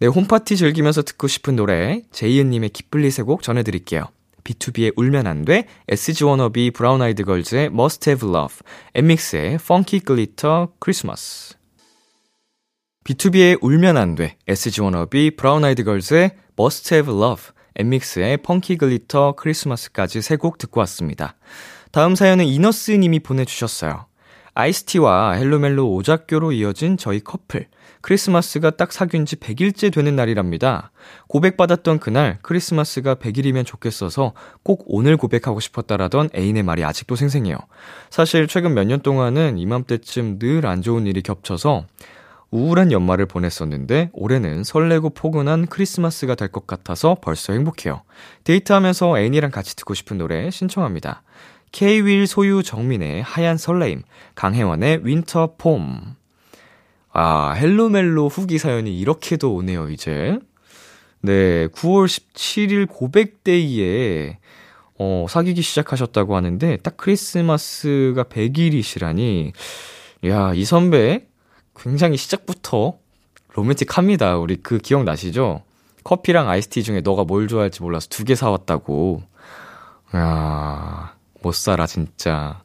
네, 0.00 0.06
홈파티 0.06 0.56
즐기면서 0.56 1.02
듣고 1.02 1.28
싶은 1.28 1.56
노래, 1.56 2.02
제이은님의 2.12 2.70
키플리 2.70 3.10
세곡 3.10 3.42
전해드릴게요. 3.42 4.04
비투비의 4.44 4.92
울면 4.96 5.26
안 5.26 5.44
돼, 5.44 5.66
SG 5.88 6.24
워너비 6.24 6.70
브라운 6.70 7.02
아이드 7.02 7.24
걸즈의 7.24 7.66
Must 7.66 8.08
Have 8.10 8.28
Love, 8.28 8.56
엔믹스의 8.94 9.54
Funky 9.54 10.00
Glitter 10.04 10.66
Christmas. 10.82 11.54
B2B의 13.04 13.58
울면 13.60 13.96
안 13.96 14.14
돼, 14.14 14.36
SG 14.46 14.80
워너비 14.82 15.36
브라운 15.36 15.64
아이드 15.64 15.84
걸즈의 15.84 16.32
Must 16.58 16.94
Have 16.94 17.14
Love, 17.14 17.44
엠믹스의 17.76 18.34
Funky 18.40 18.78
Glitter 18.78 19.32
Christmas까지 19.40 20.22
세 20.22 20.36
곡 20.36 20.58
듣고 20.58 20.80
왔습니다. 20.80 21.36
다음 21.92 22.14
사연은 22.14 22.46
이너스 22.46 22.90
님이 22.92 23.20
보내주셨어요. 23.20 24.06
아이스티와 24.56 25.32
헬로멜로 25.32 25.92
오작교로 25.92 26.52
이어진 26.52 26.96
저희 26.96 27.20
커플. 27.20 27.66
크리스마스가 28.00 28.70
딱 28.70 28.90
사귄 28.90 29.26
지 29.26 29.36
100일째 29.36 29.92
되는 29.92 30.16
날이랍니다. 30.16 30.92
고백받았던 31.28 31.98
그날 31.98 32.38
크리스마스가 32.40 33.16
100일이면 33.16 33.66
좋겠어서 33.66 34.32
꼭 34.62 34.84
오늘 34.86 35.18
고백하고 35.18 35.60
싶었다라던 35.60 36.30
애인의 36.34 36.62
말이 36.62 36.84
아직도 36.84 37.16
생생해요. 37.16 37.58
사실 38.08 38.46
최근 38.48 38.72
몇 38.74 38.84
년 38.86 39.00
동안은 39.00 39.58
이맘때쯤 39.58 40.38
늘 40.38 40.64
안 40.66 40.80
좋은 40.80 41.06
일이 41.06 41.20
겹쳐서 41.20 41.84
우울한 42.50 42.92
연말을 42.92 43.26
보냈었는데 43.26 44.10
올해는 44.14 44.64
설레고 44.64 45.10
포근한 45.10 45.66
크리스마스가 45.66 46.34
될 46.34 46.48
것 46.48 46.66
같아서 46.66 47.16
벌써 47.20 47.52
행복해요. 47.52 48.02
데이트하면서 48.44 49.18
애인이랑 49.18 49.50
같이 49.50 49.76
듣고 49.76 49.92
싶은 49.92 50.16
노래 50.16 50.48
신청합니다. 50.50 51.22
K-윌 51.76 52.26
소유 52.26 52.62
정민의 52.62 53.20
하얀 53.20 53.58
설레임, 53.58 54.00
강혜원의 54.34 55.00
Winter 55.04 55.56
Poem. 55.58 56.16
아, 57.12 57.50
헬로멜로 57.52 58.28
후기 58.28 58.56
사연이 58.56 58.98
이렇게도 58.98 59.54
오네요, 59.54 59.90
이제. 59.90 60.38
네, 61.20 61.66
9월 61.66 62.06
17일 62.06 62.88
고백데이에, 62.88 64.38
어, 64.98 65.26
사귀기 65.28 65.60
시작하셨다고 65.60 66.34
하는데, 66.34 66.78
딱 66.78 66.96
크리스마스가 66.96 68.24
100일이시라니, 68.24 69.52
야, 70.28 70.54
이 70.54 70.64
선배, 70.64 71.26
굉장히 71.78 72.16
시작부터 72.16 72.96
로맨틱합니다. 73.52 74.38
우리 74.38 74.56
그 74.56 74.78
기억 74.78 75.04
나시죠? 75.04 75.60
커피랑 76.04 76.48
아이스티 76.48 76.82
중에 76.82 77.02
너가 77.02 77.24
뭘 77.24 77.48
좋아할지 77.48 77.82
몰라서 77.82 78.08
두 78.08 78.24
개 78.24 78.34
사왔다고. 78.34 79.22
야, 80.14 81.15
못 81.42 81.54
살아, 81.54 81.86
진짜. 81.86 82.62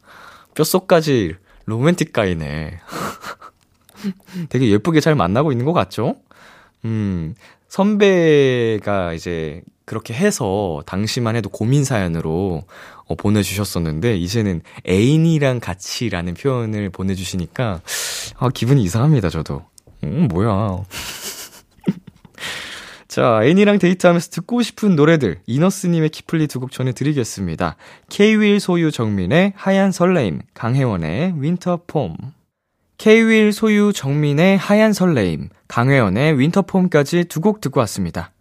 뼛속까지 0.55 1.36
로맨틱 1.65 2.13
가이네. 2.13 2.80
되게 4.49 4.69
예쁘게 4.69 4.99
잘 4.99 5.15
만나고 5.15 5.51
있는 5.51 5.65
것 5.65 5.74
같죠? 5.74 6.15
음, 6.86 7.36
선배가 7.67 9.13
이제 9.13 9.61
그렇게 9.86 10.13
해서 10.13 10.82
당시만 10.86 11.36
해도 11.36 11.49
고민 11.49 11.84
사연으로 11.84 12.63
어, 13.05 13.15
보내주셨었는데, 13.15 14.17
이제는 14.17 14.61
애인이랑 14.88 15.59
같이라는 15.59 16.34
표현을 16.34 16.89
보내주시니까, 16.89 17.82
아, 18.38 18.49
기분이 18.49 18.82
이상합니다, 18.84 19.30
저도. 19.30 19.63
음, 20.03 20.28
뭐야. 20.30 20.84
자, 23.12 23.41
애인이랑 23.43 23.78
데이트하면서 23.78 24.30
듣고 24.30 24.62
싶은 24.62 24.95
노래들, 24.95 25.41
이너스님의 25.45 26.12
키플리 26.12 26.47
두 26.47 26.62
곡 26.62 26.72
전해드리겠습니다. 26.72 27.76
K-윌 28.07 28.62
소유 28.62 28.89
정민의 28.89 29.51
하얀 29.57 29.91
설레임, 29.91 30.39
강혜원의 30.53 31.34
Winter 31.36 31.82
Poem. 31.88 32.15
K-윌 32.97 33.51
소유 33.51 33.91
정민의 33.91 34.57
하얀 34.57 34.93
설레임, 34.93 35.49
강혜원의 35.68 36.39
Winter 36.39 36.74
Poem까지 36.74 37.25
두 37.26 37.41
곡 37.41 37.59
듣고 37.59 37.82
왔습니다. 37.82 38.32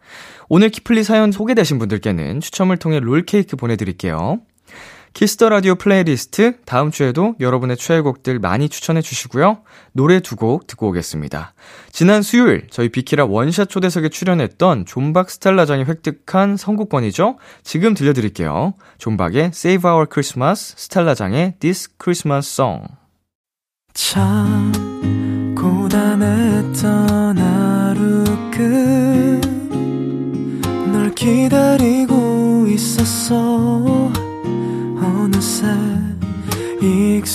오늘 0.48 0.68
키플리 0.68 1.02
사연 1.02 1.32
소개되신 1.32 1.80
분들께는 1.80 2.40
추첨을 2.40 2.76
통해 2.76 3.00
롤케이크 3.00 3.56
보내드릴게요. 3.56 4.38
키스 5.12 5.35
더 5.35 5.48
라디오 5.48 5.74
플레이리스트 5.74 6.60
다음 6.64 6.90
주에도 6.90 7.34
여러분의 7.40 7.76
최애곡들 7.76 8.38
많이 8.38 8.68
추천해 8.68 9.02
주시고요. 9.02 9.62
노래 9.92 10.20
두 10.20 10.36
곡 10.36 10.66
듣고 10.66 10.88
오겠습니다. 10.88 11.52
지난 11.92 12.22
수요일 12.22 12.68
저희 12.70 12.88
비키라 12.88 13.26
원샷 13.26 13.68
초대석에 13.68 14.08
출연했던 14.08 14.86
존박 14.86 15.28
스텔라장이 15.28 15.84
획득한 15.84 16.56
선곡권이죠. 16.56 17.38
지금 17.62 17.94
들려드릴게요. 17.94 18.74
존박의 18.98 19.46
Save 19.52 19.90
Our 19.90 20.06
Christmas, 20.10 20.74
스텔라장의 20.76 21.54
This 21.58 21.90
Christmas 22.02 22.48
Song. 22.48 22.86
참 23.92 24.72
고단했던 25.58 27.36
하루 27.36 28.24
끝 28.50 29.49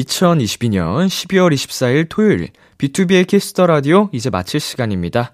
2022년 0.00 1.06
12월 1.06 1.52
24일 1.52 2.06
토요일 2.08 2.48
비투비의 2.78 3.26
키스 3.26 3.51
더 3.51 3.66
라디오 3.66 4.08
이제 4.12 4.30
마칠 4.30 4.60
시간입니다. 4.60 5.32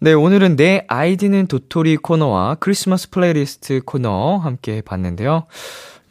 네, 0.00 0.12
오늘은 0.12 0.56
내 0.56 0.84
아이디는 0.88 1.46
도토리 1.46 1.96
코너와 1.98 2.56
크리스마스 2.56 3.10
플레이리스트 3.10 3.82
코너 3.84 4.38
함께 4.38 4.80
봤는데요. 4.80 5.46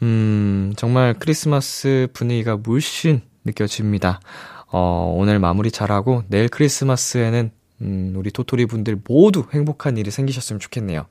음, 0.02 0.72
정말 0.76 1.14
크리스마스 1.18 2.08
분위기가 2.14 2.56
물씬 2.56 3.20
느껴집니다. 3.44 4.20
어, 4.68 5.14
오늘 5.14 5.38
마무리 5.38 5.70
잘하고 5.70 6.22
내일 6.28 6.48
크리스마스에는 6.48 7.50
음, 7.82 8.14
우리 8.16 8.30
도토리 8.30 8.66
분들 8.66 9.00
모두 9.08 9.44
행복한 9.52 9.96
일이 9.96 10.10
생기셨으면 10.10 10.60
좋겠네요. 10.60 11.06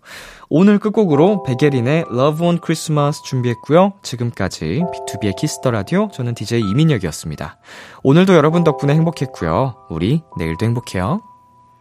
오늘 0.50 0.80
끝곡으로 0.80 1.44
백예린의 1.44 2.06
Love 2.12 2.32
you 2.32 2.48
on 2.48 2.60
Christmas 2.64 3.22
준비했고요. 3.24 3.94
지금까지 4.02 4.84
비투비의 4.94 5.36
키스 5.36 5.58
더 5.58 5.72
라디오 5.72 6.10
저는 6.12 6.34
DJ 6.34 6.62
이민혁이었습니다. 6.62 7.60
오늘도 8.04 8.34
여러분 8.34 8.64
덕분에 8.64 8.94
행복했고요. 8.94 9.88
우리 9.90 10.22
내일도 10.38 10.66
행복해요. 10.66 11.31